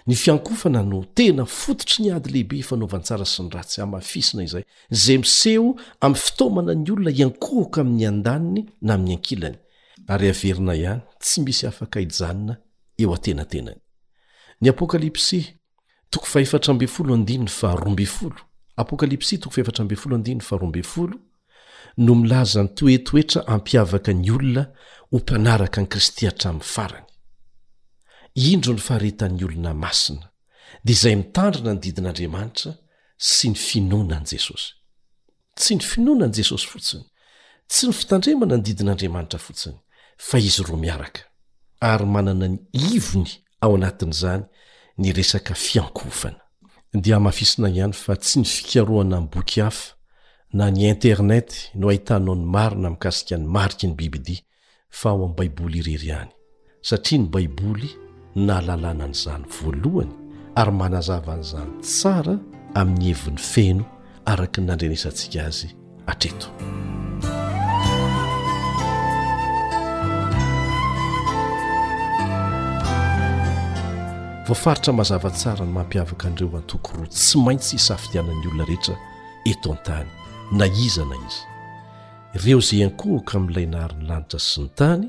ny 0.06 0.14
fiankofana 0.16 0.82
no 0.82 1.04
tena 1.14 1.44
fototry 1.46 2.02
ny 2.04 2.10
ady 2.16 2.30
lehibe 2.32 2.56
hifanaovantsara 2.58 3.24
sy 3.24 3.42
ny 3.44 3.50
ratsy 3.54 3.78
amafisina 3.82 4.42
izay 4.42 4.64
zay 4.90 5.18
miseho 5.18 5.76
ami'y 6.00 6.20
fitomana 6.24 6.74
ny 6.74 6.90
olona 6.92 7.10
iankohoka 7.10 7.80
amin'ny 7.86 8.06
an-daniny 8.10 8.64
na 8.82 8.94
amin'ny 8.94 9.14
ankilany 9.16 9.58
ary 10.08 10.28
averina 10.32 10.74
ihany 10.74 11.02
tsy 11.20 11.40
misy 11.44 11.66
afaka 11.66 12.00
hijanona 12.00 12.56
eo 12.98 13.14
atenatenany 13.14 13.80
ny 14.60 14.68
apkalpsapokalypsy 14.70 15.44
toko 16.10 16.26
frafarobfolo 16.26 17.16
no 22.06 22.14
milaza 22.22 22.60
nytoetoetra 22.62 23.40
ampiavaka 23.54 24.12
ny 24.20 24.30
olona 24.36 24.62
ho 25.10 25.16
mpanaraka 25.22 25.78
any 25.80 25.88
kristy 25.92 26.22
hatramin'ny 26.30 26.62
farany 26.74 27.04
indro 28.50 28.72
ny 28.76 28.80
faretan'ny 28.88 29.40
olona 29.48 29.72
masina 29.84 30.26
dia 30.86 30.92
izay 30.96 31.14
mitandrina 31.22 31.72
ny 31.74 31.80
didin'andriamanitra 31.84 32.70
sy 33.34 33.44
ny 33.50 33.56
finoanany 33.68 34.26
jesosy 34.32 34.70
tsy 35.58 35.72
ny 35.74 35.80
finoanany 35.92 36.32
jesosy 36.38 36.66
fotsiny 36.72 37.04
tsy 37.72 37.84
ny 37.88 37.92
fitandremana 37.98 38.54
ny 38.58 38.62
didin'andriamanitra 38.66 39.38
fotsiny 39.46 39.78
fa 40.26 40.36
izy 40.48 40.62
ro 40.68 40.76
miaraka 40.84 41.20
ary 41.90 42.06
manana 42.14 42.46
ny 42.52 42.56
ivony 42.96 43.32
ao 43.60 43.74
anatin'izany 43.74 44.42
ny 44.98 45.12
resaka 45.12 45.54
fiankofana 45.54 46.40
dia 46.94 47.20
mafisina 47.20 47.68
y 47.68 47.78
ihany 47.78 47.92
fa 47.92 48.14
tsy 48.16 48.38
ny 48.40 48.44
fikaroana 48.46 49.20
ny 49.20 49.26
boki 49.32 49.60
hafa 49.60 49.94
na 50.52 50.70
ny 50.70 50.88
internet 50.88 51.70
no 51.74 51.86
hahitanao 51.88 52.34
ny 52.34 52.44
maro 52.54 52.76
na 52.78 52.90
mikasika 52.90 53.36
ny 53.38 53.46
mariky 53.46 53.86
ny 53.88 53.94
bibidia 53.94 54.42
fa 54.90 55.10
ao 55.10 55.16
ami'ny 55.24 55.34
baiboly 55.36 55.78
irery 55.78 56.12
any 56.12 56.30
satria 56.82 57.18
ny 57.18 57.28
baiboly 57.34 57.90
na 58.34 58.58
alalàna 58.58 59.04
any 59.04 59.12
izany 59.12 59.44
voalohany 59.58 60.12
ary 60.54 60.72
manazavaan'izany 60.80 61.70
tsara 61.86 62.34
amin'ny 62.80 63.04
hevin'ny 63.14 63.38
feno 63.52 63.84
araka 64.32 64.60
ny 64.60 64.66
nandrenesantsika 64.66 65.46
azy 65.46 65.68
atreto 66.06 66.48
vaoafaritra 74.48 74.92
mazava 74.98 75.30
tsara 75.38 75.64
ny 75.66 75.72
mampiavaka 75.78 76.24
an'ireo 76.28 76.56
antoko 76.62 76.90
roa 76.98 77.08
tsy 77.14 77.36
maintsy 77.46 77.70
hisafidianan'ny 77.78 78.46
olona 78.50 78.64
rehetra 78.70 78.94
eto 79.52 79.68
an-tany 79.76 80.08
na 80.58 80.66
iza 80.84 81.04
na 81.10 81.16
izy 81.28 81.42
ireo 82.36 82.58
izay 82.64 82.78
iankohoka 82.82 83.32
amin'ilay 83.38 83.66
nahari 83.72 83.96
ny 84.00 84.06
lanitra 84.10 84.38
sy 84.48 84.58
ny 84.62 84.68
tany 84.80 85.02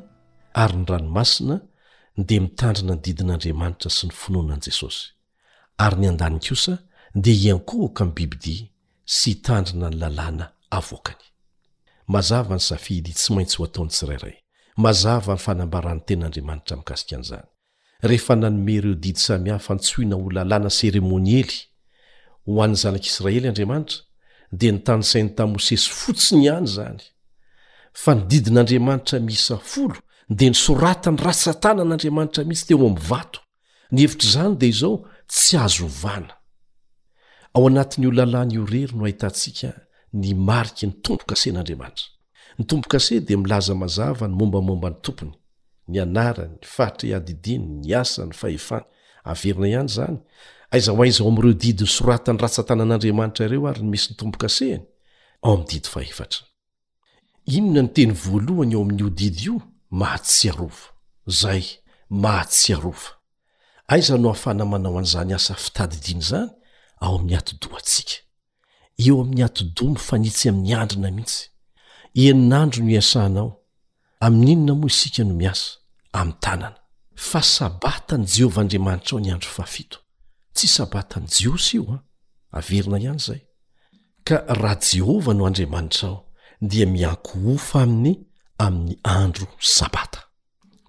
ary 0.64 0.76
ny 0.80 0.86
ranomasina 0.92 1.56
dia 2.28 2.40
mitandrina 2.46 2.94
ny 2.96 3.00
didin'andriamanitra 3.06 3.90
sy 3.98 4.04
ny 4.10 4.14
finoana 4.22 4.54
an'i 4.56 4.66
jesosy 4.68 5.04
ary 5.86 5.98
ny 6.02 6.08
an-danykosa 6.12 6.74
dia 7.24 7.36
iankohoka 7.46 8.02
min'ny 8.08 8.16
bibidia 8.18 8.66
sy 9.18 9.26
hitandrina 9.38 9.88
ny 9.94 10.00
lalàna 10.02 10.46
avoakany 10.80 11.24
mazava 12.14 12.54
ny 12.60 12.64
safidy 12.70 13.12
tsy 13.20 13.30
maintsy 13.36 13.56
ho 13.60 13.64
ataony 13.70 13.92
tsirairay 13.96 14.36
mazava 14.84 15.32
ny 15.40 15.42
fanambaran'ny 15.46 16.04
ten'andriamanitra 16.08 16.76
mikasika 16.82 17.14
an'izany 17.18 17.48
rehefa 18.02 18.36
nanome 18.36 18.82
reo 18.82 18.94
didy 18.94 19.20
samihahfa 19.20 19.74
ntshoina 19.76 20.16
holalàna 20.16 20.70
seremonyely 20.70 21.52
ho 22.46 22.62
an'ny 22.64 22.76
zanak'israely 22.76 23.48
andriamanitra 23.48 24.00
de 24.52 24.72
ny 24.72 24.80
tany 24.84 25.04
saintamosesy 25.04 25.90
fotsiny 26.00 26.46
ihany 26.46 26.68
zany 26.68 27.00
fa 27.94 28.16
nydidin'andriamanitra 28.16 29.20
miisa 29.20 29.58
folo 29.58 29.98
de 30.30 30.50
nysorata 30.50 31.12
ny 31.12 31.18
rah 31.26 31.34
satana 31.36 31.84
n'andriamanitra 31.84 32.44
mihitsy 32.44 32.68
teo 32.68 32.78
ami'ny 32.88 33.04
vato 33.10 33.40
ny 33.92 34.02
hevitr' 34.02 34.30
zany 34.36 34.56
de 34.58 34.68
izao 34.68 34.96
tsy 35.28 35.58
azovana 35.58 36.34
ao 37.54 37.68
anatin'n'olalàna 37.68 38.54
io 38.54 38.66
rery 38.66 38.96
no 38.96 39.04
hahitantsika 39.04 39.70
ny 40.14 40.34
mariky 40.34 40.86
ny 40.88 40.94
tompokasen'andriamanitra 41.04 42.06
ny 42.58 42.64
tombokase 42.66 43.20
di 43.22 43.36
milaza 43.38 43.76
mazava 43.76 44.28
ny 44.28 44.36
mombamomba 44.40 44.90
ny 44.90 44.96
tompony 45.02 45.39
ny 45.90 45.98
anara 46.02 46.44
ny 46.48 46.58
fahtra 46.76 47.10
adidin 47.18 47.64
nyasa 47.88 48.22
ny 48.30 48.34
fahefana 48.42 48.86
averina 49.32 49.78
hany 49.80 49.90
zany 49.96 50.18
aiza 50.74 50.92
oaizao 50.98 51.28
amireodidinysoratany 51.32 52.40
ratsatanan'andriamanitra 52.46 53.44
ireo 53.50 53.68
aryny 53.72 53.90
misy 53.90 54.08
o 55.42 55.44
inona 57.58 57.82
ny 57.82 57.90
teny 57.96 58.14
voalohany 58.24 58.74
eo 58.76 58.82
ami'n'odid 58.86 59.36
io 59.48 59.56
mahatsy 60.02 60.46
arova 60.54 60.84
zay 61.42 61.64
mahatsyarova 62.24 63.10
aiza 63.94 64.16
no 64.24 64.28
afanamanao 64.36 64.98
an'zany 65.02 65.32
asa 65.38 65.54
fitadidiny 65.66 66.22
zanyaanyny 66.30 67.30
yanna 67.30 67.44
ihtsy 72.16 72.28
einandro 72.30 72.82
no 72.84 72.90
iasanao 72.98 73.50
amin'inona 74.26 74.74
moa 74.80 74.90
isika 74.94 75.22
no 75.30 75.34
miasa 75.42 75.79
ami'ny 76.14 76.34
tanana 76.40 76.76
fa 77.30 77.42
sabata 77.42 78.18
ny 78.18 78.26
jehovah 78.34 78.64
andriamanitra 78.64 79.14
ao 79.16 79.20
ny 79.22 79.30
andro 79.32 79.50
fahafito 79.52 79.98
tsy 80.56 80.68
sabatany 80.68 81.28
jiosy 81.36 81.78
io 81.78 81.94
a 81.96 82.04
averina 82.58 82.98
ihany 83.04 83.16
izay 83.22 83.42
ka 84.28 84.38
raha 84.62 84.78
jehovah 84.90 85.34
no 85.38 85.44
andriamanitra 85.50 86.08
ao 86.10 86.18
dia 86.72 86.86
mianko 86.96 87.34
ofa 87.54 87.82
aminy 87.86 88.16
amin'ny 88.66 88.94
andro 89.04 89.48
sabata 89.78 90.22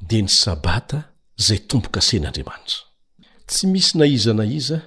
dia 0.08 0.22
ny 0.22 0.28
sabata 0.42 0.98
zay 1.46 1.58
tompo-kasen'andriamanitra 1.68 2.78
tsy 3.48 3.64
misy 3.72 3.98
na 3.98 4.06
iza 4.06 4.32
na 4.34 4.44
iza 4.44 4.78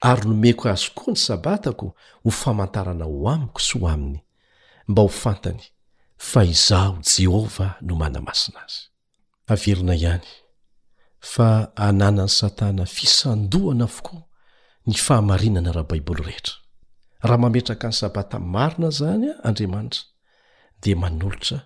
ary 0.00 0.28
nomeko 0.28 0.68
azo 0.68 0.90
koa 0.94 1.12
ny 1.14 1.18
sabatako 1.18 1.86
ho 2.22 2.30
famantarana 2.30 3.04
ho 3.04 3.28
amiko 3.32 3.60
sy 3.66 3.74
ho 3.80 3.86
aminy 3.94 4.20
mba 4.88 5.02
ho 5.02 5.08
fantany 5.22 5.62
fa 6.30 6.40
izao 6.44 6.98
jehovah 7.12 7.74
no 7.86 7.94
manamasina 8.02 8.60
azy 8.66 8.82
avirina 9.52 9.94
ihany 9.96 10.24
fa 11.32 11.48
ananany 11.86 12.32
satana 12.38 12.84
fisandohana 12.96 13.86
vokoa 13.94 14.22
ny 14.88 14.94
fahamarinana 15.04 15.70
raha 15.76 15.90
baiboly 15.90 16.22
rehetra 16.28 16.54
raha 17.28 17.42
mametraka 17.42 17.86
ny 17.90 17.94
sabata 18.02 18.36
marona 18.54 18.88
zany 18.98 19.26
a 19.30 19.34
andriamanitra 19.48 20.02
de 20.82 20.90
manolotra 21.02 21.58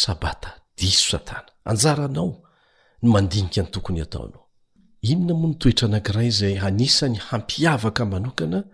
sabata 0.00 0.50
diso 0.78 1.04
satana 1.10 1.50
anjaranao 1.70 2.30
no 3.02 3.08
mandinika 3.14 3.60
ny 3.62 3.70
tokony 3.74 4.00
ataonao 4.06 4.45
inona 5.12 5.34
mo 5.40 5.48
nytoetra 5.48 5.86
anankiraa 5.88 6.28
zay 6.30 6.54
hanisany 6.54 7.16
hampiavaka 7.18 8.04
manokana 8.06 8.64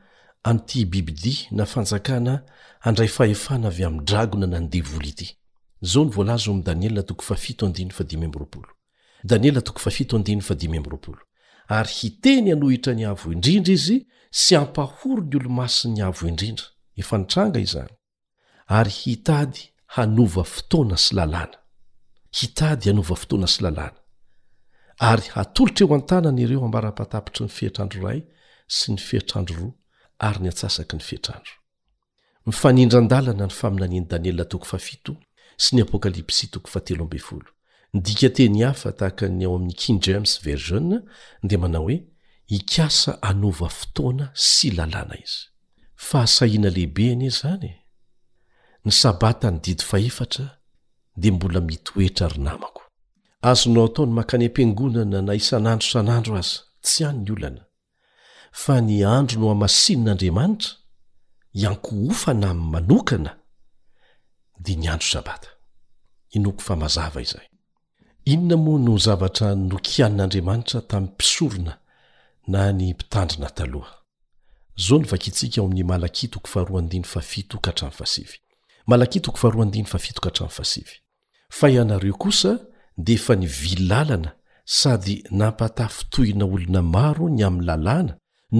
anty 0.42 0.84
bibidi 0.84 1.48
na 1.50 1.66
fanjakana 1.66 2.42
handray 2.80 3.08
fahefana 3.08 3.68
avy 3.68 3.84
amy 3.84 4.00
dragona 4.00 4.46
nanydevoly 4.46 5.08
ity 5.08 5.36
zao 5.82 6.04
nvolazomde 6.04 6.70
ary 11.68 11.90
hiteny 12.00 12.50
hanohitra 12.50 12.94
ny 12.94 13.06
avo 13.06 13.32
indrindra 13.32 13.72
izy 13.74 14.06
sy 14.30 14.56
ampahoro 14.56 15.22
ny 15.22 15.36
olo 15.36 15.48
masiny 15.50 16.02
avo 16.02 16.28
indrindra 16.28 16.64
efa 16.96 17.18
nitranga 17.18 17.60
izany 17.60 17.88
ary 18.66 18.90
hitady 18.90 19.60
hanova 19.86 20.44
fotoana 20.44 20.96
sy 20.96 21.14
lalàna 21.14 21.58
aalotreoatay 25.00 26.28
ireoambara-patapitry 26.44 27.44
ny 27.46 27.50
fitrandro 27.50 28.00
ray 28.08 28.22
sy 28.68 28.92
ny 28.92 28.98
fitrandro 29.00 29.56
ro 29.60 29.70
ary 30.28 30.40
natsasaky 30.46 30.94
ny 30.96 31.02
fitrandroianndradaa 31.08 33.32
n 33.32 33.40
aae7sy 33.40 34.00
ndiathafatahaay 37.92 39.42
eo 39.44 39.54
am' 39.56 39.72
king 39.82 39.98
james 40.06 40.32
vern 40.44 40.88
de 41.48 41.56
manao 41.62 41.82
hoe 41.86 41.98
hikasa 42.52 43.12
anova 43.30 43.68
fotoana 43.78 44.26
sy 44.34 44.70
lalàna 44.76 45.14
izy 45.24 45.40
ahasahina 46.12 46.68
lehibe 46.74 47.04
ane 47.12 47.30
zany 47.40 47.64
e. 47.66 47.74
ny 48.84 48.92
sabata 49.00 49.48
ny 49.50 49.58
di 49.64 49.74
fahefatra 49.90 50.46
de 51.16 51.28
mbola 51.30 51.60
mitoetra 51.60 52.28
ro 52.28 52.42
namako 52.42 52.81
azonao 53.42 53.84
ataony 53.86 54.12
mankany 54.16 54.44
am-piangonana 54.46 55.22
na 55.22 55.34
isan'andro 55.40 55.88
san'andro 55.92 56.34
aza 56.38 56.60
tsy 56.84 57.04
any 57.08 57.20
ny 57.26 57.30
olana 57.32 57.62
fa 58.62 58.80
ny 58.80 58.94
andro 59.14 59.36
no 59.40 59.48
hamasinin'andriamanitra 59.48 60.70
ianko 61.62 61.90
ofana 62.10 62.46
am'ny 62.52 62.70
manokana 62.74 63.32
di 64.64 64.74
ny 64.76 64.86
andro 64.92 65.06
sabata 65.14 65.48
inoko 66.36 66.60
famazava 66.68 67.20
izay 67.26 67.46
inona 68.32 68.56
moa 68.64 68.80
no 68.86 68.94
zavatra 69.06 69.46
nokianin'andriamanitra 69.70 70.78
tami'ny 70.90 71.08
mpisorona 71.12 71.74
na 72.52 72.60
ny 72.78 72.84
mpitandrina 72.94 73.48
taoh 73.50 73.84
zaonvaksika 74.78 75.62
oami'ny 75.62 75.84
maaa 75.84 75.98
de 83.04 83.12
efa 83.12 83.34
nivi 83.42 83.74
lalana 83.90 84.30
sady 84.78 85.14
nampatafotohina 85.40 86.44
olona 86.54 86.82
maro 86.94 87.26
ny 87.36 87.42
amy 87.48 87.60
lalàna 87.68 88.12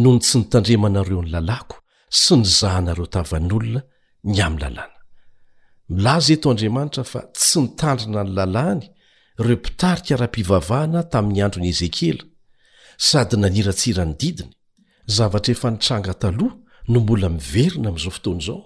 nony 0.03 0.21
tsy 0.23 0.35
nitandremanareo 0.39 1.21
ny 1.25 1.31
lalàyko 1.35 1.77
sy 2.21 2.33
ny 2.41 2.45
zahanareo 2.59 3.07
tavanolona 3.15 3.81
ny 4.33 4.39
amy 4.47 4.59
lalàna 4.63 4.95
milaza 5.95 6.31
eto 6.35 6.47
andriamanitra 6.53 7.05
fa 7.13 7.21
tsy 7.37 7.59
nitandrina 7.65 8.21
ny 8.25 8.31
lalàny 8.39 8.81
reo 9.47 9.59
pitarikyara-pivavahana 9.65 11.01
tami'ny 11.13 11.41
androny 11.45 11.69
ezekiela 11.75 12.25
sady 13.09 13.37
nanira 13.43 13.73
tsirany 13.79 14.15
didiny 14.21 14.51
zavatra 15.17 15.51
efa 15.55 15.69
nitranga 15.75 16.15
talh 16.23 16.43
no 16.93 16.99
mbola 17.05 17.29
miverina 17.37 17.88
amzaofozaoz 17.90 18.63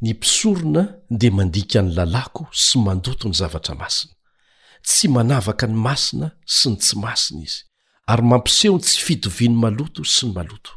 ny 0.00 0.12
pisorona 0.14 0.98
dia 1.10 1.30
mandika 1.30 1.80
ny 1.82 1.94
lalako 1.94 2.44
sy 2.52 2.78
mandoto 2.78 3.28
ny 3.28 3.34
zavatra 3.34 3.74
masina 3.74 4.12
tsy 4.82 5.08
manavaka 5.08 5.66
ny 5.66 5.74
masina 5.76 6.30
sy 6.46 6.68
ny 6.72 6.76
tsy 6.76 6.96
masiny 6.98 7.42
izy 7.44 7.62
ary 8.10 8.22
mampisehony 8.22 8.82
tsy 8.82 8.98
fitoviny 9.06 9.54
maloto 9.62 10.04
sy 10.04 10.26
ny 10.26 10.32
maloto 10.34 10.72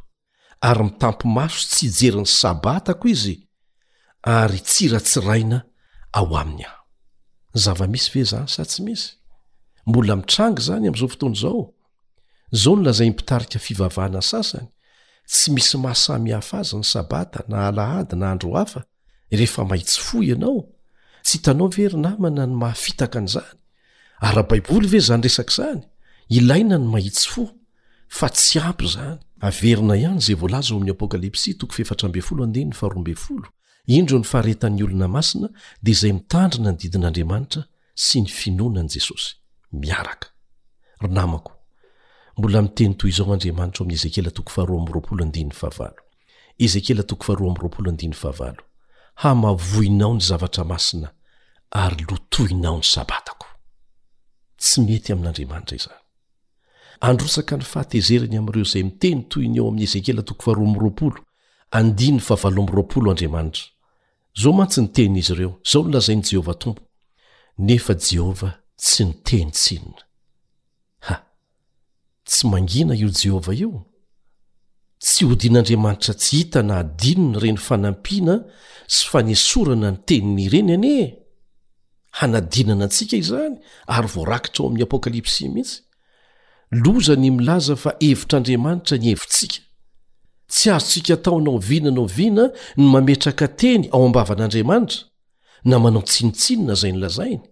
ary 0.61 0.83
mitampo 0.83 1.27
maso 1.27 1.65
tsy 1.71 1.87
hijeriny 1.89 2.25
sabatako 2.27 3.07
izy 3.09 3.35
ary 4.23 4.59
tsira 4.59 4.99
tsiraina 4.99 5.63
ao 6.13 6.37
aminy 6.37 6.63
ay 6.63 6.77
zava 7.63 7.87
misy 7.87 8.09
ve 8.13 8.23
zany 8.23 8.47
sa 8.47 8.63
tsy 8.65 8.83
misy 8.83 9.09
mbola 9.87 10.15
mitrangy 10.15 10.61
zany 10.61 10.87
am'izao 10.87 11.07
fotony 11.09 11.35
izao 11.35 11.73
zao 12.51 12.75
nolazai 12.75 13.07
mypitarika 13.09 13.59
fivavahana 13.59 14.21
sasany 14.21 14.67
tsy 15.27 15.51
misy 15.51 15.77
mahasamy 15.77 16.31
haf 16.33 16.53
aza 16.53 16.77
ny 16.77 16.83
sabata 16.93 17.39
na 17.47 17.67
alahady 17.67 18.15
na 18.15 18.31
andro 18.31 18.53
hafa 18.53 18.83
rehefa 19.31 19.65
mahitsy 19.65 19.99
fo 20.01 20.23
ianao 20.23 20.63
tsy 21.23 21.37
hitanao 21.37 21.67
ve 21.67 21.87
rinamana 21.87 22.45
ny 22.47 22.55
mahafitaka 22.55 23.19
anyzany 23.19 23.55
ara 24.27 24.43
baiboly 24.43 24.87
ve 24.87 24.99
zany 24.99 25.21
resaka 25.23 25.53
zany 25.55 25.81
ilaina 26.29 26.77
ny 26.77 26.87
mahitsy 26.91 27.27
fo 27.29 27.43
fa 28.09 28.29
tsy 28.29 28.59
ampy 28.59 28.87
zany 28.95 29.19
averina 29.39 29.95
ihany 29.97 30.19
zay 30.21 30.35
volaza 30.35 30.73
oamin'ny 30.75 30.91
apokalypsy 30.91 31.51
1 31.57 33.43
indro 33.87 34.17
ny 34.19 34.23
faharetan'ny 34.25 34.83
olona 34.83 35.07
masina 35.07 35.47
dia 35.83 35.95
zay 36.01 36.13
mitandrina 36.13 36.71
ny 36.71 36.77
didin'andriamanitra 36.79 37.61
sy 38.05 38.21
ny 38.23 38.29
finoanany 38.39 38.87
jesosy 38.93 39.35
miaraka 39.71 40.27
mbola 42.37 42.61
miteny 42.61 42.93
toy 42.95 43.11
zao 43.11 43.33
andriamanitra 43.33 43.81
oami'y 47.37 48.13
zeka 48.25 48.55
hamavoinao 49.15 50.13
ny 50.13 50.19
zavatra 50.21 50.63
masina 50.63 51.11
ary 51.71 52.05
lotohinao 52.11 52.77
ny 52.77 52.83
sabatako 52.83 53.47
tsy 54.57 54.81
mety 54.81 55.13
amin'andriamanitra 55.13 55.75
izany 55.77 55.99
androsaka 57.01 57.57
ny 57.57 57.63
fahatezeriny 57.63 58.37
amireo 58.37 58.63
zay 58.63 58.83
miteny 58.83 59.21
toyny 59.29 59.57
eo 59.59 59.67
amin'y 59.67 59.83
ezekela 59.83 60.21
tokofha 60.21 60.51
y 61.97 62.19
fahavo 62.19 63.09
andriamanitra 63.11 63.63
zao 64.41 64.53
mantsy 64.53 64.81
niteny 64.81 65.17
izy 65.19 65.33
ireo 65.33 65.59
zao 65.71 65.83
nolazain' 65.83 66.21
jehovah 66.31 66.57
tompo 66.57 66.81
nefa 67.57 67.93
jehovah 68.11 68.59
tsy 68.75 69.05
niteny 69.05 69.51
tsinona 69.51 70.06
tsy 72.27 72.47
mangina 72.47 72.93
io 72.95 73.07
jehovah 73.07 73.55
io 73.63 73.71
tsy 75.03 75.25
ho 75.25 75.33
din'andriamanitra 75.41 76.13
tsy 76.21 76.33
hita 76.39 76.59
nahadinona 76.69 77.37
reny 77.43 77.59
fanampiana 77.67 78.35
sy 78.95 79.03
fa 79.11 79.19
nisorana 79.27 79.89
ny 79.93 79.97
teniny 80.07 80.41
ireny 80.47 80.71
ani 80.85 80.95
hanadinana 82.19 82.83
antsika 82.87 83.15
izany 83.23 83.55
ary 83.95 84.07
voarakitra 84.13 84.59
ao 84.63 84.67
ami'ny 84.69 84.85
apokalypsy 84.87 85.45
mihitsy 85.53 85.77
lozany 86.83 87.29
milaza 87.37 87.75
fa 87.83 87.91
hevitr'andriamanitra 88.03 88.95
ny 89.01 89.07
hevintsika 89.11 89.59
tsy 90.53 90.67
azontsika 90.75 91.15
taonao 91.25 91.57
vina 91.69 91.91
nao 91.97 92.07
vina 92.17 92.45
ny 92.79 92.85
mametraka 92.95 93.47
teny 93.61 93.83
ao 93.93 94.01
ambavan'andriamanitra 94.09 94.99
na 95.69 95.75
manao 95.83 96.03
tsinitsinona 96.09 96.73
zay 96.81 96.91
nylazainy 96.95 97.43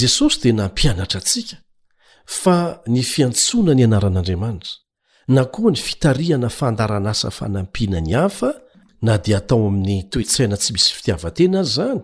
jesosy 0.00 0.36
dia 0.42 0.52
nampianatra 0.60 1.18
antsika 1.22 1.56
fa 2.26 2.80
ny 2.88 3.02
fiantsona 3.04 3.74
ny 3.76 3.84
anaran'andriamanitra 3.86 4.70
na 5.34 5.44
koa 5.44 5.70
ny 5.72 5.76
fitarihana 5.76 6.48
fandaranasa 6.48 7.30
fanampiana 7.30 8.00
ny 8.00 8.12
hafa 8.16 8.54
na 9.02 9.18
di 9.18 9.34
atao 9.36 9.68
amin'ny 9.68 10.02
toesaina 10.10 10.56
tsy 10.56 10.72
misy 10.72 10.94
fitiavatena 10.96 11.60
azy 11.60 11.72
zany 11.76 12.00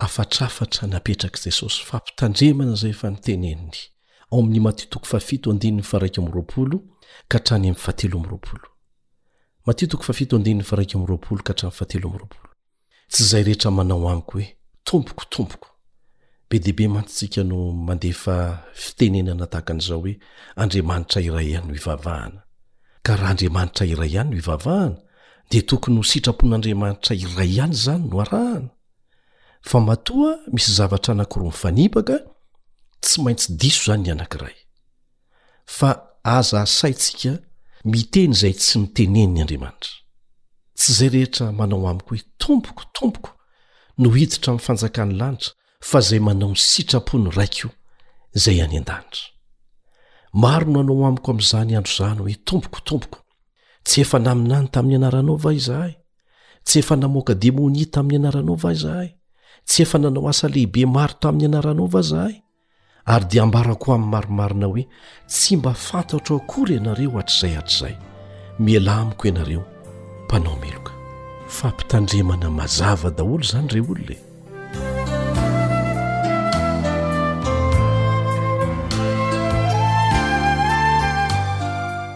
afatrafatra 0.00 0.88
napetraka 0.88 1.40
jesosy 1.44 1.82
fampitandremana 1.90 2.74
zay 2.80 2.90
efa 2.90 3.10
niteneniny 3.10 3.76
ao 4.32 4.40
am'y 4.40 4.56
tsy 13.12 13.24
zay 13.30 13.42
rehetra 13.48 13.70
manao 13.78 14.02
aiko 14.12 14.34
oe 14.38 14.46
tompokotompoko 14.84 15.68
be 16.50 16.56
deibe 16.64 16.84
mantyntsika 16.94 17.42
no 17.50 17.58
mandefa 17.86 18.36
fitenenana 18.82 19.46
tahaka 19.52 19.72
an'izao 19.74 19.98
hoe 20.04 20.12
andriamanitra 20.62 21.20
iray 21.28 21.56
any 21.58 21.64
no 21.66 21.74
ivavahana 21.80 22.40
ka 23.04 23.12
raha 23.16 23.30
andriamanitra 23.32 23.84
iray 23.92 24.12
hany 24.16 24.30
no 24.30 24.36
ivavahana 24.42 24.98
de 25.50 25.60
tokony 25.68 25.96
ho 25.96 26.02
sitrapon'andriamanitra 26.12 27.12
iray 27.16 27.48
ihany 27.54 27.74
zany 27.82 28.04
no 28.10 28.22
rahan 28.30 28.64
fa 29.62 29.80
matoa 29.80 30.38
misy 30.52 30.72
zavatra 30.72 31.12
anankoroa 31.12 31.48
nyfanipaka 31.52 32.12
tsy 33.00 33.16
maintsy 33.22 33.52
diso 33.60 33.82
zany 33.86 34.06
y 34.08 34.12
anankiray 34.12 34.56
fa 35.66 35.90
aza 36.22 36.60
asaintsika 36.62 37.32
miteny 37.84 38.32
zay 38.34 38.52
tsy 38.54 38.78
mitenen' 38.78 39.32
ny 39.34 39.40
andriamanitra 39.42 39.92
tsy 40.78 40.92
zay 40.92 41.08
rehetra 41.08 41.52
manao 41.52 41.88
amiko 41.88 42.10
hoe 42.14 42.22
tompokotompoko 42.38 43.30
no 43.98 44.08
hiditra 44.14 44.52
mi'ny 44.52 44.64
fanjakan'ny 44.66 45.12
lanitra 45.20 45.52
fa 45.80 46.00
zay 46.00 46.20
manao 46.20 46.50
nysitrapony 46.50 47.30
raik 47.36 47.56
o 47.68 47.70
zay 48.34 48.62
any 48.64 48.76
an-danitra 48.80 49.26
maro 50.32 50.66
no 50.70 50.80
hanao 50.80 51.06
amiko 51.08 51.30
am'izany 51.32 51.76
andro 51.76 51.92
zany 51.98 52.18
hoe 52.20 52.34
tompokotompoko 52.48 53.18
tsy 53.84 54.00
efa 54.00 54.18
naminany 54.18 54.68
tamin'ny 54.68 54.96
anaranao 54.96 55.36
va 55.36 55.52
izahay 55.52 55.92
tsy 56.64 56.78
efa 56.80 56.96
namoaka 56.96 57.34
demoni 57.34 57.86
tamin'ny 57.86 58.18
anaranao 58.24 58.56
va 58.56 58.74
zahay 58.74 59.08
tsy 59.64 59.82
efa 59.82 59.98
nanao 59.98 60.28
asa 60.28 60.48
lehibe 60.48 60.86
maro 60.86 61.14
tamin'ny 61.20 61.46
anaranaova 61.48 62.02
zahay 62.10 62.34
ary 63.12 63.24
dia 63.30 63.42
ambarako 63.46 63.88
amin'ny 63.94 64.10
maromarina 64.12 64.66
hoe 64.70 64.82
tsy 65.30 65.52
mba 65.58 65.72
fantatro 65.88 66.34
akory 66.40 66.74
ianareo 66.76 67.10
hatr'zay 67.18 67.52
hatr'zay 67.58 67.94
mialamiko 68.64 69.22
ianareo 69.30 69.62
mpanao 70.24 70.56
meloka 70.62 70.92
fa 71.56 71.66
mpitandremana 71.74 72.48
mazava 72.58 73.10
daholo 73.18 73.44
zany 73.50 73.68
re 73.72 73.80
olona 73.80 74.12
e. 74.12 74.18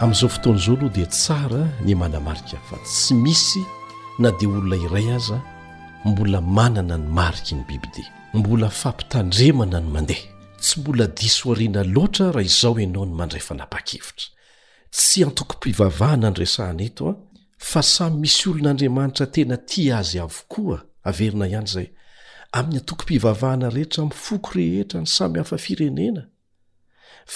amin'izao 0.03 0.29
fotoanaizao 0.31 0.75
aloha 0.77 0.95
dia 0.97 1.07
tsara 1.15 1.63
ny 1.87 1.93
manamarika 1.97 2.59
fa 2.69 2.77
tsy 2.87 3.15
misy 3.15 3.61
na 4.19 4.31
dia 4.39 4.49
olona 4.49 4.77
iray 4.87 5.09
aza 5.17 5.39
mbola 6.05 6.41
manana 6.41 6.97
ny 7.01 7.07
mariky 7.09 7.55
ny 7.57 7.65
bibidi 7.65 8.05
mbola 8.35 8.69
fampitandremana 8.71 9.81
ny 9.81 9.89
mandeha 9.95 10.27
tsy 10.61 10.81
mbola 10.81 11.07
dis 11.19 11.37
oariana 11.49 11.83
loatra 11.95 12.27
raha 12.35 12.45
izao 12.49 12.75
ianao 12.81 13.05
ny 13.09 13.15
mandray 13.21 13.41
fanapa-kevitra 13.49 14.27
tsy 14.95 15.19
antoko-pivavahana 15.27 16.29
ny 16.31 16.37
resahaneto 16.41 17.07
a 17.11 17.15
fa 17.59 17.83
samy 17.95 18.17
misy 18.23 18.49
olon'andriamanitra 18.51 19.27
tena 19.35 19.57
ti 19.69 19.83
azy 19.99 20.19
avokoa 20.27 20.79
averina 21.09 21.47
ihany 21.49 21.71
zay 21.75 21.89
amin'ny 22.59 22.79
antoko-pivavahana 22.85 23.67
rehetra 23.77 24.03
mifoko 24.11 24.49
rehetra 24.59 25.01
ny 25.01 25.07
samy 25.09 25.39
hafa 25.41 25.57
firenena 25.59 26.23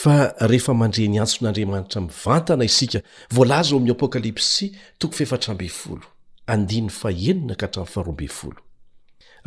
fa 0.01 0.14
rehefa 0.51 0.75
mandre 0.81 1.09
ny 1.09 1.16
antson'andriamanitra 1.21 1.99
mivantana 2.05 2.64
isika 2.69 2.99
voalaza 3.35 3.71
ao 3.73 3.79
amin'ny 3.81 3.93
apokalipsy 3.97 4.66
toko 5.01 5.14
fefatra 5.21 5.55
mbyy 5.57 5.69
folo 5.73 6.05
andiny 6.55 6.88
faenna 7.01 7.55
ka 7.61 7.66
hatram'faharombefolo 7.68 8.61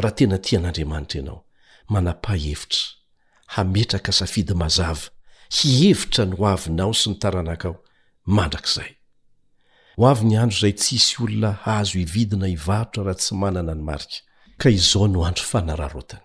raha 0.02 0.16
tena 0.18 0.38
tian'andriamanitra 0.46 1.16
ianao 1.20 1.40
manapa 1.94 2.32
hevitra 2.44 2.80
hametraka 3.56 4.12
safidy 4.20 4.54
mazava 4.62 5.06
hievitra 5.60 6.24
no 6.32 6.40
avinao 6.54 6.92
sy 7.00 7.08
nytaranakao 7.12 7.76
mandrak'zay 8.38 8.92
ho 10.00 10.06
aviny 10.14 10.34
andro 10.44 10.58
izay 10.58 10.74
tsisy 10.82 11.12
olona 11.24 11.52
hahazo 11.64 11.96
hividina 12.02 12.46
hivarotra 12.54 13.02
raha 13.06 13.18
tsy 13.22 13.32
manana 13.42 13.74
ny 13.80 13.84
marika 13.90 14.18
ka 14.62 14.68
izao 14.70 15.08
no 15.08 15.26
andro 15.26 15.46
faaaohozdehjtoa 15.52 16.22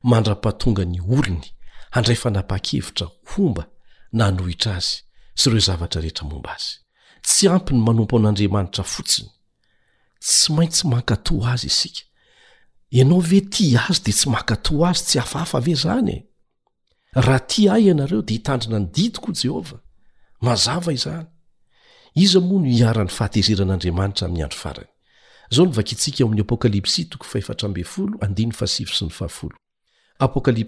mandra-pahatonga 0.03 0.83
ny 0.87 1.01
olony 1.03 1.41
handray 1.95 2.17
fanapaha-kevitra 2.17 3.09
homba 3.35 3.65
na 4.13 4.27
anohitra 4.31 4.71
azy 4.79 4.97
sy 5.35 5.49
ireo 5.51 5.61
zavatra 5.61 6.01
rehetra 6.03 6.27
momba 6.29 6.53
azy 6.55 6.73
tsy 7.27 7.49
ampi 7.51 7.73
ny 7.75 7.81
manompo 7.85 8.17
an'andriamanitra 8.19 8.85
fotsiny 8.87 9.29
tsy 10.23 10.53
maintsy 10.55 10.87
mankatò 10.87 11.35
azy 11.53 11.67
isika 11.71 12.03
ianao 12.97 13.21
ve 13.21 13.41
ti 13.43 13.77
azy 13.77 14.03
de 14.07 14.13
tsy 14.13 14.29
mankatòa 14.31 14.89
azy 14.91 15.03
tsy 15.11 15.19
hafahafa 15.23 15.59
ave 15.59 15.75
zany 15.75 16.11
e 16.15 16.19
raha 17.19 17.41
ty 17.51 17.63
ahy 17.69 17.85
ianareo 17.91 18.23
de 18.23 18.33
hitandrina 18.39 18.79
ny 18.79 18.87
didiko 18.95 19.33
jehovah 19.35 19.81
mazava 20.41 20.93
izanyizy 20.95 22.39
moa 22.39 22.63
no 22.63 22.71
iarnyn'dmtysn 22.71 23.99
apsary 30.19 30.59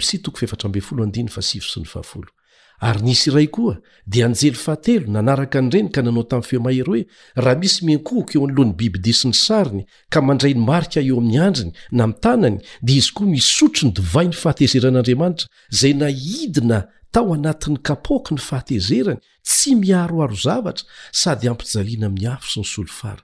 nisy 3.05 3.29
iray 3.31 3.47
koa 3.53 3.75
di 4.07 4.23
anjely 4.25 4.55
fahatelo 4.57 5.11
nanaraka 5.13 5.59
anyireny 5.59 5.91
ka 5.95 6.01
nanao 6.03 6.25
tamin'ny 6.31 6.49
feomahery 6.51 6.83
hoe 6.89 7.03
raha 7.45 7.59
misy 7.63 7.85
miankohoko 7.85 8.33
eo 8.37 8.47
nyolohan'ny 8.49 8.77
biby 8.79 8.99
desiny 9.09 9.35
sariny 9.37 9.83
ka 10.09 10.21
mandray 10.23 10.55
ny 10.57 10.61
marika 10.71 11.01
eo 11.01 11.19
amin'ny 11.21 11.41
andriny 11.49 11.73
na 11.93 12.07
mitanany 12.07 12.57
dia 12.87 12.97
izy 13.03 13.13
koa 13.13 13.29
misotro 13.37 13.83
ny 13.85 13.93
dovay 13.99 14.27
ny 14.33 14.37
fahatezeran'andriamanitra 14.43 15.47
zay 15.81 15.93
na 16.01 16.09
idina 16.11 16.79
tao 17.13 17.35
anatin'ny 17.37 17.83
kapoky 17.89 18.33
ny 18.35 18.41
fahatezerany 18.49 19.21
tsy 19.45 19.75
miaroaro 19.83 20.35
zavatra 20.47 20.87
sady 21.21 21.53
ampijaliana 21.53 22.09
miy 22.17 22.27
afo 22.33 22.49
sy 22.51 22.61
ny 22.65 22.69
solofara 22.75 23.21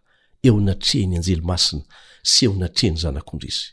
eo 0.46 0.60
natreny 0.60 1.16
anjely 1.16 1.40
masina 1.40 1.84
sy 2.22 2.44
eo 2.46 2.52
natreny 2.60 3.00
zanak'ondr 3.00 3.48
izy 3.48 3.72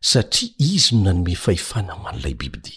satria 0.00 0.50
izy 0.58 0.94
no 0.94 1.02
nanome 1.02 1.34
fahefanamo 1.34 2.08
anylay 2.08 2.34
bibidỳ 2.34 2.72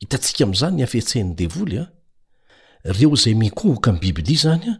hitantsika 0.00 0.44
amyzany 0.44 0.76
niafetseniny 0.76 1.34
devoly 1.34 1.78
a 1.78 1.86
reo 2.84 3.14
zay 3.16 3.34
minkohoka 3.34 3.90
amy 3.90 3.98
bibidỳ 4.00 4.36
zany 4.36 4.68
a 4.70 4.74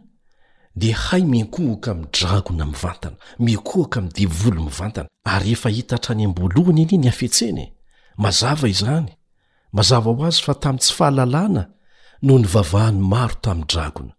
di 0.75 0.91
hay 0.91 1.21
miankohoka 1.25 1.91
amydragona 1.91 2.65
mivantana 2.65 3.15
miankohaka 3.39 3.99
amy 3.99 4.09
devoly 4.09 4.59
mivantana 4.61 5.09
ary 5.23 5.51
efa 5.51 5.69
hitahatrany 5.69 6.25
ambolohny 6.25 6.81
eny 6.81 6.97
niafetseny 6.97 7.73
mazava 8.17 8.67
izany 8.69 9.11
mazava 9.75 10.09
ho 10.09 10.23
azy 10.29 10.39
fa 10.45 10.53
tamy 10.63 10.79
tsy 10.83 10.91
fahalalàna 10.97 11.63
no 12.25 12.33
nivavahany 12.43 12.99
maro 13.13 13.35
tamyy 13.45 13.67
dragona 13.71 14.13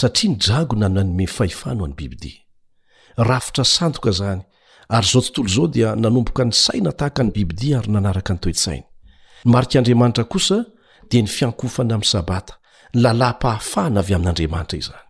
satria 0.00 0.28
nydragona 0.32 0.86
nanome 0.96 1.26
fahifano 1.36 1.80
any 1.86 1.94
bibidi 1.98 2.32
rafitra 3.28 3.64
sandoka 3.76 4.10
zany 4.20 4.40
ary 4.96 5.08
zao 5.10 5.20
tontolo 5.24 5.50
zao 5.56 5.66
dia 5.74 5.88
nanomboka 6.02 6.42
ny 6.48 6.52
saina 6.64 6.90
tahaka 6.98 7.18
any 7.22 7.30
bibidi 7.36 7.68
ary 7.78 7.88
nanaraka 7.94 8.30
nytoetsainy 8.34 8.84
nmarik'andriamanitra 9.46 10.24
kosa 10.32 10.56
dia 11.10 11.20
nyfiankofana 11.26 11.92
amy 11.96 12.06
sabata 12.12 12.52
nylalàhy 12.94 13.34
-pahafahana 13.40 13.98
avy 14.02 14.12
amin'andriamanitra 14.14 14.78
izanyzl 14.82 15.02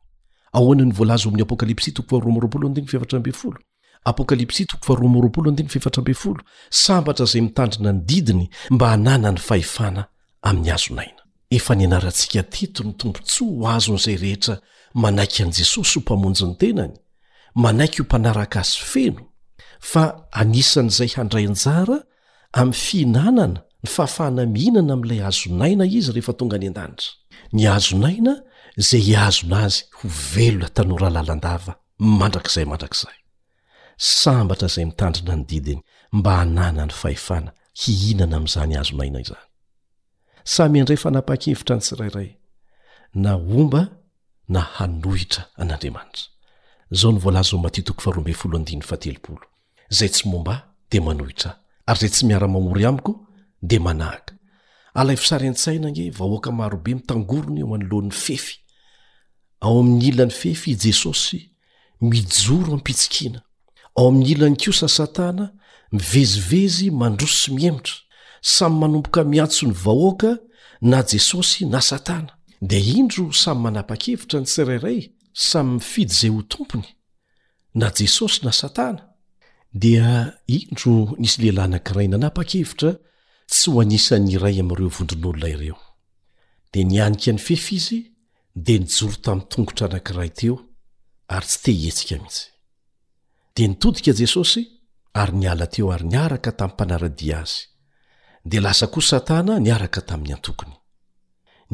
apokalypsy 4.04 4.64
sambatra 6.70 7.26
zay 7.26 7.40
mitandrina 7.42 7.92
ny 7.92 8.00
didiny 8.04 8.48
mba 8.70 8.88
hananany 8.88 9.38
fahefana 9.48 10.02
ami'ny 10.48 10.70
azonaina 10.74 11.20
efa 11.56 11.72
nianarantsika 11.78 12.42
titony 12.56 12.92
tompontsy 13.00 13.40
ho 13.58 13.68
azony 13.74 13.98
zay 14.04 14.16
rehetra 14.24 14.56
manaiky 15.02 15.42
any 15.42 15.52
jesosy 15.58 15.94
ho 15.98 16.00
mpamonjo 16.00 16.44
ny 16.48 16.54
tenany 16.62 16.94
manaiky 17.64 17.98
ho 17.98 18.04
mpanaraka 18.04 18.58
azy 18.60 18.78
feno 18.92 19.22
fa 19.90 20.04
anisan' 20.40 20.90
izay 20.92 21.08
handrainjara 21.16 21.96
am 22.60 22.72
fihinanana 22.72 23.60
ny 23.82 23.88
fahafahana 23.94 24.42
mihinana 24.54 24.92
amilay 24.96 25.20
azonaina 25.28 25.84
izy 25.98 26.10
rehefa 26.16 26.32
tonga 26.38 26.56
ny 26.62 26.66
an-danitra 26.70 27.08
ny 27.56 27.62
azonaina 27.76 28.32
zay 28.88 29.00
hiazona 29.08 29.60
zy 29.74 29.80
ho 29.96 30.04
velona 30.34 30.68
tanorahalalandava 30.76 31.72
mandrakizay 32.20 32.64
mandrakizay 32.72 33.16
sambatra 33.96 34.68
zay 34.68 34.84
mitandrina 34.84 35.36
ny 35.36 35.44
didiny 35.44 35.82
mba 36.12 36.40
ananany 36.40 36.80
aana 37.04 37.52
hiinna 37.84 38.36
azany 38.44 38.74
azoyha-evira 38.76 39.38
n 39.38 39.40
siaiynahiyyzay 40.44 42.32
tsy 52.10 52.24
miaraamory 52.26 52.84
aikodeaafisaiantsaina 52.88 55.88
ne 55.96 56.04
vahoka 56.20 56.50
marobe 56.60 56.90
mitangorony 56.98 57.60
eo 57.62 57.74
anoloa'ny 57.76 58.10
fefy 58.10 58.50
ao 59.66 59.76
amin'ny 59.80 60.04
ilan'ny 60.10 60.32
fefy 60.42 60.70
i 60.70 60.74
jesosy 60.84 61.38
mijoro 62.10 62.70
ampitsikina 62.78 63.40
ao 63.96 64.08
amin'ny 64.08 64.28
ilany 64.32 64.56
kosa 64.56 64.88
satana 64.88 65.46
mivezivezy 65.92 66.86
mandroso 67.00 67.36
sy 67.40 67.50
miemitra 67.56 67.94
samy 68.54 68.76
manomboka 68.80 69.20
miantso 69.32 69.66
ny 69.66 69.72
vahoaka 69.84 70.32
na 70.90 70.98
jesosy 71.10 71.64
na 71.74 71.80
satana 71.90 72.30
dia 72.70 72.78
indro 72.98 73.24
samy 73.44 73.60
manapa-kevitra 73.64 74.38
ny 74.40 74.46
tsirairay 74.50 75.00
samy 75.34 75.70
mifidy 75.76 76.14
zay 76.18 76.30
ho 76.34 76.42
tompony 76.52 76.88
na 77.80 77.86
jesosy 77.98 78.38
na 78.44 78.52
satana 78.60 79.02
dia 79.82 80.08
indro 80.56 80.94
nisy 81.20 81.38
lehilahy 81.42 81.66
anankiray 81.66 82.08
nanapa-kevitra 82.08 82.90
tsy 83.50 83.70
ho 83.70 83.80
anisany 83.80 84.28
iray 84.36 84.56
amiireo 84.62 84.88
vondron'olona 84.98 85.48
ireo 85.54 85.78
dia 86.72 86.84
nianika 86.90 87.30
ny 87.32 87.38
fefy 87.38 87.76
izy 87.78 87.98
dia 88.64 88.78
nijoro 88.78 89.16
tami'ny 89.24 89.46
tongotra 89.52 89.84
anankiray 89.88 90.30
teo 90.38 90.56
ary 91.34 91.46
tsy 91.46 91.58
te 91.62 91.72
etsika 91.88 92.16
mitsy 92.22 92.53
de 93.56 93.64
nitodika 93.68 94.12
jesosy 94.12 94.62
ary 95.20 95.32
niala 95.40 95.66
teo 95.72 95.86
ary 95.92 96.06
niaraka 96.12 96.50
tamin'ny 96.58 96.74
mpanaradia 96.74 97.36
azy 97.42 97.60
dea 98.48 98.60
lasa 98.64 98.86
koa 98.94 99.02
satana 99.10 99.52
niaraka 99.60 100.00
tamin'ny 100.08 100.32
han-tokony 100.34 100.74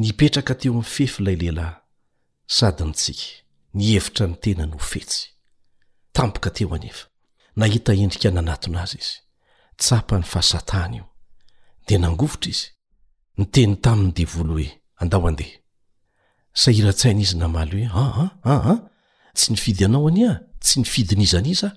nipetraka 0.01 0.53
teo 0.59 0.71
mny 0.73 0.85
fefyilay 0.95 1.35
lehilahy 1.41 1.75
sady 2.55 2.83
ny 2.85 2.93
tsika 3.01 3.25
nievitra 3.77 4.25
ny 4.29 4.35
tena 4.43 4.63
ny 4.65 4.73
ho 4.77 4.81
fetsy 4.91 5.21
tampoka 6.15 6.49
teo 6.55 6.69
anefa 6.75 7.05
nahita 7.59 7.91
endrika 8.03 8.29
nanatona 8.35 8.79
azy 8.85 8.97
izy 9.03 9.15
tsapa 9.81 10.13
ny 10.19 10.25
faasatana 10.31 10.95
io 10.97 11.05
dea 11.87 11.99
nangovotra 12.03 12.49
izy 12.53 12.67
ny 13.37 13.45
teny 13.53 13.73
taminy 13.83 14.11
devolo 14.17 14.53
he 14.63 14.67
andao 15.01 15.27
andeha 15.27 15.57
sa 16.61 16.67
ira-tsaina 16.77 17.21
izy 17.25 17.35
namaly 17.41 17.85
hoe 17.85 18.01
aa 18.01 18.11
ah, 18.25 18.31
aa 18.51 18.51
ah, 18.55 18.69
ah, 18.73 18.81
tsy 19.33 19.51
ny 19.53 19.57
fidy 19.57 19.83
ianao 19.83 20.07
any 20.07 20.25
ah 20.27 20.39
tsy 20.59 20.79
ny 20.81 20.85
fidy 20.85 21.15
n'iza 21.15 21.37
any 21.39 21.49
iza 21.55 21.67
ah 21.67 21.75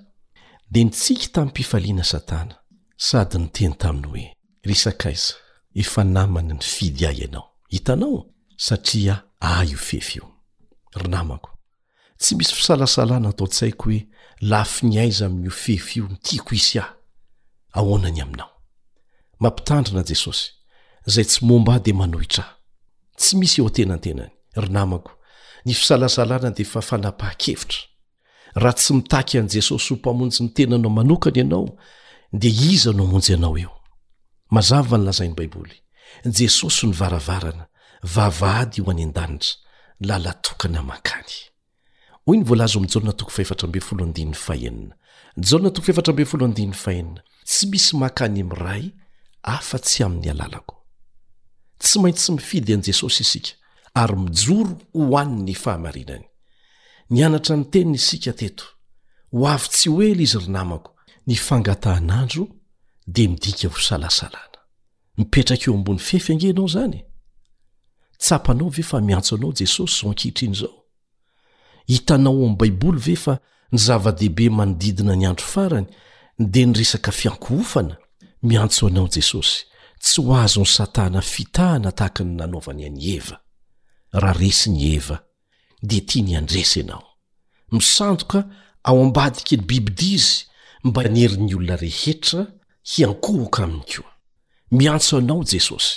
dea 0.70 0.84
nitsiky 0.84 1.28
tami'ympifaliana 1.34 2.04
satana 2.04 2.54
sady 2.96 3.38
nyteny 3.38 3.74
taminy 3.78 4.08
hoe 4.08 4.26
risakaiza 4.64 5.34
efa 5.74 6.04
namany 6.04 6.52
ny 6.54 6.60
fidy 6.62 7.06
a 7.06 7.12
ianao 7.12 7.46
hitanao 7.68 8.26
satria 8.56 9.14
ah 9.40 9.64
io 9.66 9.78
fefy 9.78 10.18
io 10.18 10.26
ry 10.94 11.08
namako 11.08 11.50
tsy 12.18 12.34
misy 12.36 12.54
fisalasalana 12.54 13.28
atao 13.28 13.46
n-tsaiko 13.46 13.84
hoe 13.90 14.00
lafi 14.40 14.86
ny 14.86 14.98
aiza 15.00 15.26
amin'y 15.26 15.44
iofefy 15.50 15.98
io 16.00 16.08
ny 16.08 16.16
tiako 16.22 16.54
isy 16.54 16.78
aho 16.78 16.94
ahonany 17.74 18.22
aminao 18.22 18.50
mampitandrina 19.40 20.02
jesosy 20.06 20.50
zay 21.06 21.24
tsy 21.26 21.44
momba 21.46 21.74
aho 21.74 21.84
de 21.84 21.92
manohitra 21.92 22.44
ah 22.44 22.54
tsy 23.18 23.36
misy 23.38 23.60
eo 23.60 23.66
an-tenantenany 23.68 24.30
ry 24.56 24.68
namako 24.70 25.10
ny 25.66 25.72
fisalasalana 25.74 26.50
de 26.56 26.62
efa 26.66 26.80
fanapaha-kevitra 26.90 27.78
raha 28.62 28.72
tsy 28.78 28.92
mitaky 28.94 29.36
an' 29.38 29.48
jesosy 29.54 29.90
ho 29.94 29.98
mpamonjy 29.98 30.40
ny 30.44 30.48
tenanao 30.56 30.90
manokany 30.98 31.36
ianao 31.40 31.66
de 32.40 32.48
iza 32.70 32.92
no 32.98 33.04
monjy 33.12 33.32
anao 33.36 33.54
eo 33.62 33.70
mazava 34.54 34.96
nylazainy 34.98 35.34
baiboly 35.38 35.76
jesosy 36.38 36.82
nyvaravarana 36.90 37.64
vavady 38.14 38.78
ho 38.84 38.90
any 38.90 39.02
an-danitra 39.02 39.48
lalatokana 40.08 40.80
makaynlzmjtoko 40.90 43.30
ferab 43.36 43.76
y 43.76 43.80
aeino 45.38 45.72
aatsymisy 51.80 52.58
akyysyys 52.74 53.36
ary 53.94 54.16
mijoro 54.16 54.76
hoann'ny 54.94 55.54
fahamarinany 55.54 56.26
ny 57.10 57.22
anatra 57.26 57.56
ny 57.56 57.64
teniny 57.72 57.94
isika 57.98 58.32
teto 58.32 58.64
ho 59.32 59.46
avy-tsy 59.54 59.88
ho 59.90 60.02
ely 60.02 60.22
izy 60.26 60.38
ry 60.42 60.48
namako 60.56 60.90
ny 61.26 61.36
fangatahnandro 61.46 62.46
dea 63.06 63.28
midika 63.30 63.68
vosalasalana 63.68 64.58
mipetraka 65.16 65.64
eo 65.70 65.74
ambony 65.76 65.98
fefiaingenao 65.98 66.66
zany 66.68 67.00
tsapanao 68.18 68.68
ve 68.68 68.82
fa 68.82 69.00
miantso 69.00 69.34
anao 69.36 69.52
jesosy 69.60 70.00
zao 70.02 70.10
ankihitrin' 70.10 70.52
izao 70.56 70.84
hitanao 71.86 72.32
amin' 72.34 72.56
baiboly 72.56 72.98
ve 72.98 73.16
fa 73.16 73.38
ny 73.72 73.78
zava-dehibe 73.78 74.50
manodidina 74.50 75.14
ny 75.16 75.26
andro 75.28 75.46
farany 75.46 75.86
dea 76.38 76.66
ny 76.66 76.72
risaka 76.74 77.12
fiankofana 77.12 77.96
miantso 78.42 78.86
anao 78.86 79.06
jesosy 79.08 79.66
tsy 80.00 80.20
ho 80.22 80.34
azony 80.36 80.66
satana 80.66 81.20
fitahana 81.20 81.92
tahaka 81.92 82.24
ny 82.24 82.34
nanaovany 82.34 82.84
any 82.86 83.10
eva 83.16 83.43
raha 84.14 84.32
resi 84.38 84.70
ny 84.70 84.82
eva 84.96 85.16
dia 85.82 86.00
tia 86.00 86.22
nyandresy 86.22 86.80
anao 86.80 87.06
misandoka 87.72 88.38
ao 88.84 89.00
ambadiky 89.02 89.56
ny 89.56 89.62
bibidizy 89.68 90.46
mba 90.84 91.02
nyherin'ny 91.08 91.54
olona 91.54 91.76
rehetra 91.76 92.46
hiankohoka 92.90 93.62
aminy 93.64 93.84
koa 93.90 94.12
miantso 94.70 95.16
anao 95.18 95.44
jesosy 95.50 95.94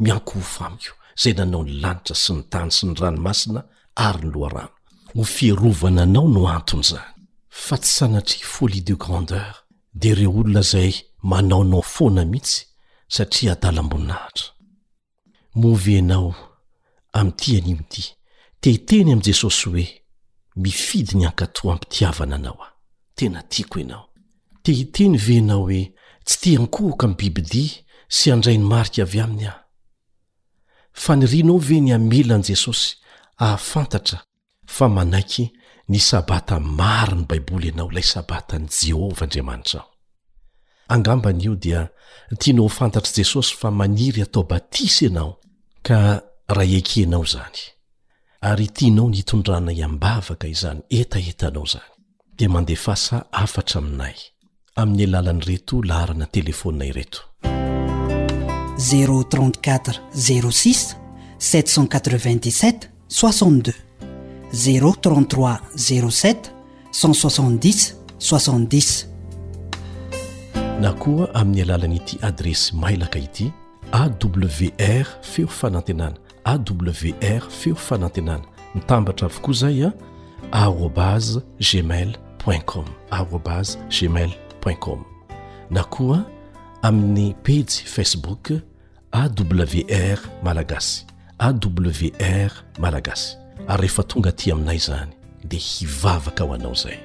miankohofo 0.00 0.64
amiy 0.64 0.88
ko 0.88 0.94
zay 1.22 1.32
nanao 1.38 1.62
ny 1.64 1.72
lanitra 1.82 2.14
sy 2.16 2.32
ny 2.32 2.42
tany 2.52 2.70
sy 2.70 2.86
ny 2.86 2.94
ranomasina 2.96 3.62
ary 3.94 4.24
ny 4.26 4.32
loarano 4.34 4.74
ho 5.14 5.24
fierovana 5.24 6.02
anao 6.02 6.28
no 6.28 6.48
antony 6.48 6.82
zany 6.84 7.12
fa 7.48 7.76
tsy 7.78 7.90
sanatria 7.98 8.46
folie 8.54 8.80
de 8.82 8.94
grander 8.96 9.54
dia 9.94 10.14
reo 10.14 10.30
olona 10.40 10.62
zay 10.62 10.92
manaonao 11.22 11.82
foana 11.82 12.24
mihitsy 12.24 12.64
satria 13.08 13.52
adala 13.52 13.80
amboninahatra 13.80 14.48
amyty 17.16 17.56
animty 17.56 18.02
tehiteny 18.60 19.12
am 19.12 19.20
jesosy 19.24 19.64
hoe 19.70 19.86
mifidy 20.56 21.16
ny 21.18 21.26
ankato 21.26 21.70
ampitiavana 21.72 22.36
anao 22.36 22.54
aho 22.62 22.70
tena 23.14 23.42
tiako 23.42 23.80
anao 23.80 24.06
te 24.62 24.72
hiteny 24.72 25.16
venao 25.18 25.62
hoe 25.66 25.94
tsy 26.24 26.38
ti 26.40 26.56
ankohoka 26.56 27.06
amy 27.06 27.14
bibidia 27.16 27.72
sy 28.08 28.32
andrainy 28.32 28.64
mariky 28.64 29.00
avy 29.02 29.20
aminy 29.20 29.46
aho 29.46 29.58
fa 30.92 31.16
nirino 31.16 31.52
ao 31.52 31.58
ve 31.58 31.80
ny 31.80 31.94
amelan'i 31.94 32.48
jesosy 32.52 32.96
hahafantatra 33.36 34.20
fa 34.66 34.88
manaiky 34.88 35.50
nisabata 35.88 36.60
maro 36.60 37.14
ny 37.16 37.24
baiboly 37.26 37.68
ianao 37.68 37.90
lay 37.90 38.02
sabatany 38.04 38.68
jehovah 38.82 39.22
andriamanitra 39.22 39.80
aho 39.80 39.90
angambany 40.88 41.44
io 41.44 41.56
dia 41.56 41.88
tino 42.38 42.68
fantatr' 42.68 43.14
jesosy 43.16 43.54
fa 43.56 43.70
maniry 43.70 44.22
atao 44.22 44.42
batisa 44.42 45.06
anao 45.06 45.40
ka 45.82 46.25
raha 46.48 46.64
ekianao 46.78 47.22
zany 47.24 47.60
ary 48.40 48.66
tinao 48.66 49.08
niitondrana 49.08 49.72
y 49.72 49.82
ambavaka 49.82 50.46
izany 50.48 50.80
eta 50.90 51.18
etanao 51.18 51.64
zany 51.64 51.82
dia 52.38 52.48
mandehfasa 52.48 53.24
afatra 53.32 53.80
aminay 53.80 54.14
amin'ny 54.76 55.04
alalany 55.06 55.40
reto 55.40 55.82
laharana 55.82 56.26
telefoninay 56.26 56.92
retoz07 56.92 57.46
na 70.80 70.92
koa 70.92 71.34
amin'ny 71.34 71.62
alalaniity 71.62 72.18
adresy 72.22 72.74
mailaka 72.76 73.18
ity 73.18 73.50
awr 73.92 75.06
feo 75.22 75.46
fanantenana 75.48 76.16
awr 76.46 77.42
feo 77.50 77.74
fanantenana 77.74 78.44
mitambatra 78.74 79.26
avokoa 79.26 79.50
izay 79.54 79.84
a 79.84 79.92
arobas 80.52 81.38
gmailicom 81.72 82.84
arobs 83.10 83.78
gmailitcom 83.98 85.02
na 85.70 85.84
koa 85.84 86.24
amin'ny 86.82 87.32
pagy 87.44 87.84
facebook 87.86 88.50
awr 89.12 90.18
malagasy 90.42 91.06
awr 91.38 92.50
malagasy 92.78 93.36
ary 93.68 93.76
rehefa 93.80 94.02
tonga 94.02 94.32
ty 94.32 94.52
aminay 94.52 94.76
izany 94.76 95.10
dea 95.44 95.58
hivavaka 95.60 96.44
aho 96.44 96.54
anao 96.54 96.74
zay 96.74 96.98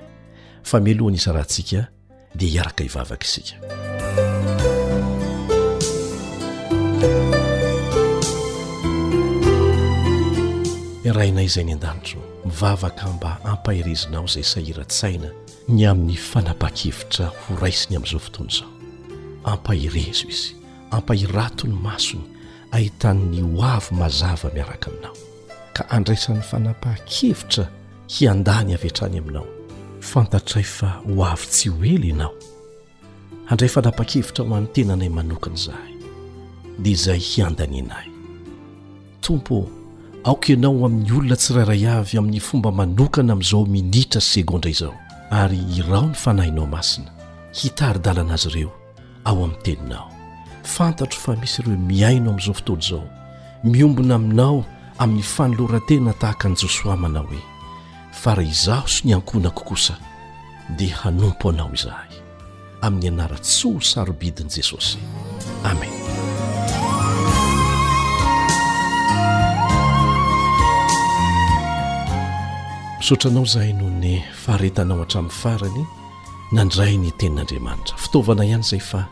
fa 0.64 0.80
mialohana 0.80 1.18
isa 1.18 1.32
raha 1.32 1.46
ntsika 1.46 1.88
dia 2.36 2.50
hiaraka 2.50 2.84
hivavaka 2.84 3.26
isika 3.26 3.58
rainay 11.14 11.46
izay 11.46 11.64
ny 11.68 11.74
an-danitro 11.76 12.20
mivavaka 12.46 13.08
mba 13.14 13.38
ampahirezinao 13.46 14.24
izay 14.26 14.44
sahira-tsaina 14.44 15.28
ny 15.68 15.84
amin'ny 15.90 16.16
fanapa-kevitra 16.18 17.26
ho 17.28 17.56
raisiny 17.62 17.98
amin'izao 18.00 18.20
fotoany 18.20 18.52
izao 18.52 18.72
ampahirezo 19.44 20.28
izy 20.32 20.56
ampahirato 20.92 21.68
ny 21.68 21.76
masony 21.76 22.24
ahitan'ny 22.72 23.42
ho 23.44 23.64
avy 23.66 23.92
mazava 23.96 24.52
miaraka 24.54 24.90
aminao 24.92 25.16
ka 25.74 25.84
andraisan'ny 25.90 26.42
fanampaha-kevitra 26.44 27.68
hiandany 28.18 28.72
haveatrany 28.76 29.18
aminao 29.20 29.48
fantatray 30.00 30.64
fa 30.64 30.90
ho 31.04 31.26
avy 31.26 31.46
tsy 31.48 31.70
hoely 31.70 32.08
ianao 32.14 32.34
handray 33.52 33.70
fanampa-kevitra 33.70 34.48
ho 34.48 34.56
any 34.56 34.68
tenanay 34.72 35.10
manokana 35.12 35.60
izahay 35.60 35.94
dia 36.80 36.94
izay 36.96 37.20
hiandanianay 37.20 38.08
tompo 39.22 39.68
aoka 40.24 40.48
ianao 40.54 40.86
amin'ny 40.86 41.12
olona 41.14 41.36
tsirairay 41.36 41.88
avy 41.88 42.18
amin'ny 42.18 42.40
fomba 42.40 42.72
manokana 42.72 43.34
amin'izao 43.34 43.66
minitra 43.66 44.22
sy 44.22 44.30
segôndra 44.42 44.70
izao 44.70 44.94
ary 45.32 45.60
irao 45.78 46.08
ny 46.08 46.14
fanahinao 46.14 46.68
masina 46.68 47.10
hitary-dala 47.60 48.22
ana 48.22 48.34
azy 48.34 48.48
ireo 48.50 48.72
ao 49.26 49.44
amin'ny 49.44 49.62
teninao 49.64 50.12
fantatro 50.64 51.20
fa 51.20 51.36
misy 51.42 51.62
ireo 51.62 51.78
miaino 51.78 52.30
amin'izao 52.30 52.54
fotolo 52.54 52.80
izao 52.80 53.04
miombona 53.64 54.16
aminao 54.16 54.66
amin'ny 55.00 55.24
fanoloratena 55.24 56.14
tahaka 56.14 56.48
any 56.48 56.56
josoamanao 56.56 57.26
hoe 57.28 57.42
fa 58.22 58.36
raha 58.36 58.50
izaho 58.50 58.88
sy 58.88 59.08
nyankonakokosa 59.08 59.98
dia 60.78 60.96
hanompo 60.98 61.50
anao 61.50 61.74
izahay 61.74 62.14
amin'ny 62.82 63.10
anara-tsoho 63.10 63.82
sarobidin'i 63.82 64.54
jesosy 64.54 64.98
amen 65.64 66.02
msotra 73.02 73.32
anao 73.32 73.44
izaay 73.44 73.74
noho 73.74 73.90
ny 73.90 74.22
faharetanao 74.46 75.00
hatramin'ny 75.00 75.34
farany 75.42 75.86
nandray 76.52 76.98
ny 76.98 77.12
tenin'andriamanitra 77.18 77.98
fitaovana 77.98 78.46
ihany 78.46 78.62
izay 78.62 78.80
fa 78.80 79.06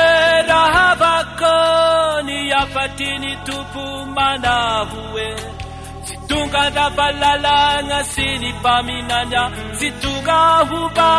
rahavako 0.51 1.55
ny 2.27 2.37
afatiny 2.63 3.31
tompo 3.47 3.85
manahoe 4.15 5.29
sy 6.07 6.13
tonga 6.29 6.63
ndravalalaña 6.71 7.99
sy 8.13 8.27
ny 8.41 8.49
paminanya 8.63 9.43
sy 9.79 9.87
tonga 10.01 10.39
hoba 10.69 11.09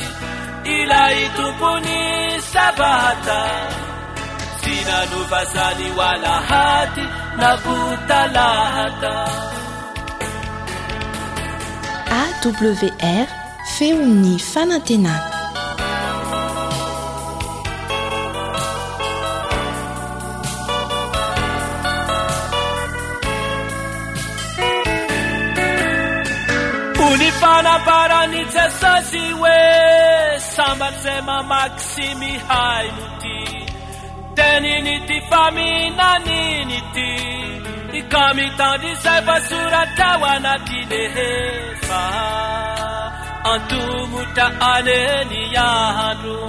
ilaitupuni 0.78 2.02
sabata 2.42 3.42
sinanuvazani 4.64 5.88
walahati 5.98 7.06
nabutalata 7.40 9.18
wr 12.46 13.26
feoni 13.78 14.38
fanatenana 14.40 15.32
oni 27.06 27.32
fanabaranisesozi 27.42 29.24
we 29.44 29.60
sambalze 30.56 31.16
ma 31.28 31.38
maksimy 31.52 32.32
hainoti 32.50 33.38
teniniti 34.36 35.18
faminaniniti 35.30 37.10
kamitandi 38.02 38.96
safasura 38.98 39.86
tawana 39.96 40.54
tide 40.66 41.04
he 41.14 41.32
fa 41.82 42.04
antuguta 43.44 44.46
aneni 44.60 45.54
ya 45.54 45.68
handu 45.98 46.40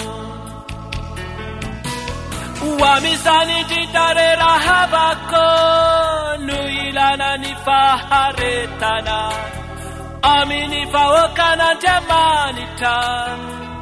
wami 2.81 3.15
sani 3.25 3.65
di 3.69 3.87
darerahabako 3.93 6.47
nuilana 6.47 7.37
ni 7.37 7.53
fa 7.65 7.81
haretana 8.11 9.17
amini 10.23 10.87
fa 10.93 11.03
woka 11.11 11.57
na 11.57 11.75
njemanita 11.75 12.97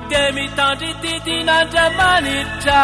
te 0.09 0.33
mitandi 0.33 0.95
titi 0.95 1.43
na 1.45 1.65
ndemanita 1.65 2.83